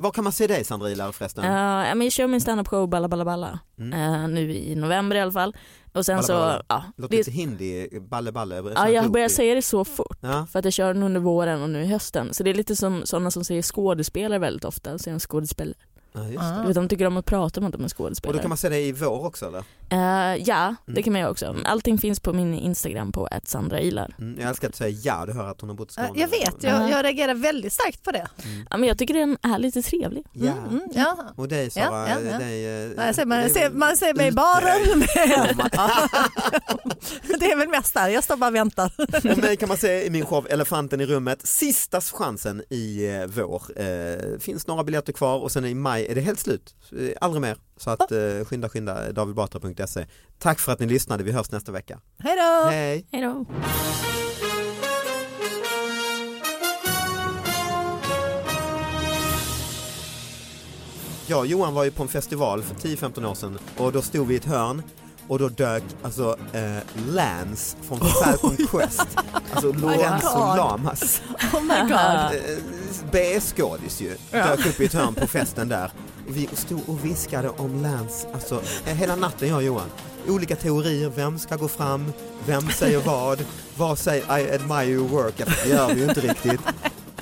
Var 0.00 0.10
kan 0.10 0.24
man 0.24 0.32
se 0.32 0.46
dig 0.46 0.64
Sandra 0.64 0.90
Ilar 0.90 1.12
förresten? 1.12 1.44
Uh, 1.44 2.04
jag 2.04 2.12
kör 2.12 2.26
min 2.26 2.40
standup-show 2.40 2.88
Balla 2.88 3.08
Balla 3.08 3.24
Balla 3.24 3.58
Mm. 3.78 4.22
eh, 4.22 4.28
nu 4.28 4.54
i 4.54 4.74
november 4.74 5.16
i 5.16 5.20
alla 5.20 5.32
fall. 5.32 5.56
Och 5.94 6.06
sen 6.06 6.16
Balla 6.16 6.26
så, 6.26 6.32
Balla. 6.32 6.62
ja, 6.68 6.84
Låter 6.96 7.16
lite 7.16 7.30
hindi, 7.30 7.88
balle 8.00 8.32
balle. 8.32 8.72
ja, 8.74 8.88
jag 8.88 9.12
börjar 9.12 9.28
säga 9.28 9.54
det 9.54 9.62
så 9.62 9.84
fort. 9.84 10.18
Ja. 10.20 10.46
För 10.52 10.58
att 10.58 10.64
jag 10.64 10.74
kör 10.74 10.94
den 10.94 11.02
under 11.02 11.20
våren 11.20 11.62
och 11.62 11.70
nu 11.70 11.82
i 11.82 11.86
hösten. 11.86 12.34
Så 12.34 12.42
det 12.42 12.50
är 12.50 12.54
lite 12.54 12.76
som 12.76 13.06
sådana 13.06 13.30
som 13.30 13.44
säger 13.44 13.62
skådespelare 13.62 14.38
väldigt 14.38 14.64
ofta. 14.64 14.98
Så 14.98 15.10
är 15.10 15.14
de 15.14 15.20
skådespelare. 15.20 15.74
Ja, 16.14 16.20
det. 16.20 16.66
Vet, 16.66 16.74
de 16.74 16.88
tycker 16.88 17.06
om 17.06 17.16
att 17.16 17.24
prata 17.26 17.60
om 17.60 17.66
att 17.66 17.72
de 17.72 17.80
är 17.80 17.84
Och 17.84 17.96
skådespelare. 17.96 18.36
då 18.36 18.42
kan 18.42 18.48
man 18.48 18.58
se 18.58 18.68
dig 18.68 18.88
i 18.88 18.92
vår 18.92 19.26
också 19.26 19.46
eller? 19.46 19.64
Eh, 19.90 20.42
ja, 20.46 20.74
det 20.86 20.90
Mm. 20.92 21.02
kan 21.02 21.12
man 21.12 21.20
göra 21.20 21.30
också. 21.30 21.56
Allting 21.64 21.98
finns 21.98 22.20
på 22.20 22.32
min 22.32 22.54
Instagram 22.54 23.12
på 23.12 23.28
@sandrailar. 23.44 24.14
Mm, 24.18 24.40
jag 24.40 24.48
älskar 24.48 24.68
att 24.68 24.74
säger 24.76 24.98
ja, 25.02 25.26
du 25.26 25.32
hör 25.32 25.50
att 25.50 25.60
hon 25.60 25.70
har 25.70 25.76
bott 25.76 25.96
i 25.96 26.00
Eh, 26.00 26.04
Skåne. 26.06 26.20
Jag 26.20 26.28
vet, 26.28 26.62
jag, 26.62 26.90
jag 26.90 27.04
reagerar 27.04 27.34
väldigt 27.34 27.72
starkt 27.72 28.02
på 28.02 28.10
det. 28.10 28.26
Ja, 28.70 28.76
men 28.76 28.88
jag 28.88 28.98
tycker 28.98 29.14
den 29.14 29.38
är 29.42 29.58
lite 29.58 29.82
trevlig. 29.82 30.24
Ja. 30.32 30.52
Mm, 30.52 30.64
mm, 30.68 30.82
ja. 30.94 31.16
Och 31.36 31.48
dig 31.48 31.70
Sara, 31.70 31.84
Ja, 31.84 32.08
ja, 32.08 32.20
ja. 32.32 32.38
dig, 32.38 32.84
eh, 32.84 32.90
Nej, 32.96 33.14
ser 33.14 33.26
man, 33.26 33.38
dig- 33.38 33.50
ser, 33.50 33.70
man 33.70 33.96
ser 33.96 34.14
mig 34.14 34.28
i 34.28 34.32
baren 34.32 35.00
det 37.40 37.52
är 37.52 37.56
väl 37.58 37.68
mest 37.68 37.94
där, 37.94 38.08
jag 38.08 38.24
står 38.24 38.36
bara 38.36 38.48
och 38.50 38.54
väntar. 38.54 38.92
Och 39.32 39.38
mig 39.38 39.56
kan 39.56 39.68
man 39.68 39.78
se 39.78 40.06
i 40.06 40.10
min 40.10 40.26
show 40.26 40.46
Elefanten 40.50 41.00
i 41.00 41.06
rummet, 41.06 41.46
sista 41.46 42.00
chansen 42.00 42.62
i 42.70 43.06
eh, 43.16 43.26
vår. 43.26 43.62
Eh, 43.80 44.38
finns 44.38 44.66
några 44.66 44.84
biljetter 44.84 45.12
kvar 45.12 45.38
och 45.38 45.52
sen 45.52 45.64
i 45.64 45.74
maj 45.74 46.01
är 46.10 46.14
det 46.14 46.20
helt 46.20 46.38
slut. 46.40 46.74
Eh, 46.98 47.10
Aldrig 47.20 47.42
mer. 47.42 47.56
Så 47.76 47.90
att 47.90 48.12
eh, 48.12 48.44
skynda 48.46 48.68
skynda 48.68 49.12
davidbatra.se. 49.12 50.06
Tack 50.38 50.58
för 50.60 50.72
att 50.72 50.80
ni 50.80 50.86
lyssnade, 50.86 51.24
vi 51.24 51.32
hörs 51.32 51.50
nästa 51.50 51.72
vecka. 51.72 52.00
Hej 52.18 52.36
då! 52.36 52.70
Hej! 52.70 53.06
Hej 53.12 53.22
då. 53.22 53.46
Jag 61.26 61.38
och 61.38 61.46
Johan 61.46 61.74
var 61.74 61.84
ju 61.84 61.90
på 61.90 62.02
en 62.02 62.08
festival 62.08 62.62
för 62.62 62.74
10-15 62.74 63.30
år 63.30 63.34
sedan 63.34 63.58
och 63.78 63.92
då 63.92 64.02
stod 64.02 64.26
vi 64.26 64.34
i 64.34 64.36
ett 64.36 64.44
hörn 64.44 64.82
och 65.32 65.38
då 65.38 65.48
dök 65.48 65.82
alltså 66.02 66.36
eh, 66.52 66.62
Lance 67.08 67.76
från 67.82 67.98
Falcon 68.00 68.56
Quest, 68.56 69.06
alltså 69.52 69.72
Lorenzo 69.72 70.38
God. 70.38 70.56
Lamas, 70.56 71.22
Oh 71.54 71.62
my 71.62 71.80
god. 71.80 71.92
eh, 71.92 72.58
B-skådis 73.12 74.00
ju, 74.00 74.16
dök 74.30 74.66
upp 74.66 74.80
i 74.80 74.84
ett 74.84 74.92
hörn 74.92 75.14
på 75.14 75.26
festen 75.26 75.68
där. 75.68 75.90
Vi 76.28 76.48
stod 76.52 76.80
och 76.88 77.04
viskade 77.04 77.48
om 77.48 77.82
Lance, 77.82 78.28
alltså 78.34 78.62
eh, 78.86 78.94
hela 78.94 79.16
natten 79.16 79.48
jag 79.48 79.56
och 79.56 79.62
Johan. 79.62 79.90
Olika 80.28 80.56
teorier, 80.56 81.12
vem 81.16 81.38
ska 81.38 81.56
gå 81.56 81.68
fram, 81.68 82.12
vem 82.46 82.70
säger 82.70 82.98
vad, 83.00 83.44
vad 83.76 83.98
säger 83.98 84.38
I 84.38 84.54
admire 84.54 84.84
your 84.84 85.08
work, 85.08 85.34
det 85.64 85.70
gör 85.70 85.94
vi 85.94 86.00
ju 86.00 86.08
inte 86.08 86.20
riktigt. 86.20 86.60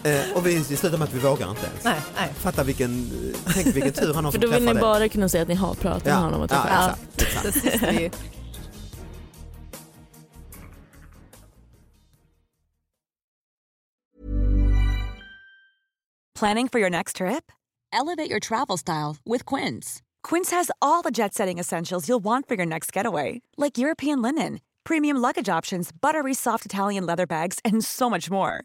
Eh, 0.04 0.32
och 0.36 0.46
vi, 0.46 0.54
vi 0.58 0.76
slutar 0.76 0.98
med 0.98 1.08
att 1.08 1.14
vi 1.14 1.18
vågar 1.18 1.50
inte 1.50 1.66
ens. 1.66 1.84
Nej, 1.84 2.00
nej. 2.16 2.32
Fatta 2.38 2.64
vilken, 2.64 3.10
tänk 3.54 3.66
vilken 3.66 3.92
tur 3.92 4.14
han 4.14 4.24
har 4.24 4.32
För 4.32 4.40
som 4.40 4.50
då 4.50 4.56
vill 4.58 4.64
ni 4.74 4.80
bara 4.80 5.08
kunna 5.08 5.28
säga 5.28 5.42
att 5.42 5.48
ni 5.48 5.54
har 5.54 5.74
pratat 5.74 6.04
med 6.04 6.14
honom 6.16 6.40
och 6.40 6.50
ja, 6.52 6.62
träffat 6.62 6.98
exakt, 7.22 7.64
exakt. 7.64 7.80
Det 7.80 7.90
vi- 7.92 8.10
Planning 16.34 16.68
for 16.68 16.78
your 16.78 16.90
next 16.90 17.16
trip? 17.16 17.52
Elevate 17.92 18.30
your 18.30 18.40
travel 18.40 18.76
style 18.78 19.16
with 19.26 19.44
Quince. 19.44 20.00
Quince 20.22 20.50
has 20.50 20.70
all 20.80 21.02
the 21.02 21.10
jet 21.10 21.34
setting 21.34 21.58
essentials 21.58 22.08
you'll 22.08 22.24
want 22.24 22.48
for 22.48 22.54
your 22.54 22.66
next 22.66 22.92
getaway, 22.92 23.42
like 23.56 23.76
European 23.78 24.22
linen, 24.22 24.60
premium 24.84 25.16
luggage 25.18 25.48
options, 25.48 25.90
buttery 25.92 26.34
soft 26.34 26.64
Italian 26.66 27.04
leather 27.06 27.26
bags, 27.26 27.58
and 27.64 27.84
so 27.84 28.08
much 28.08 28.30
more. 28.30 28.64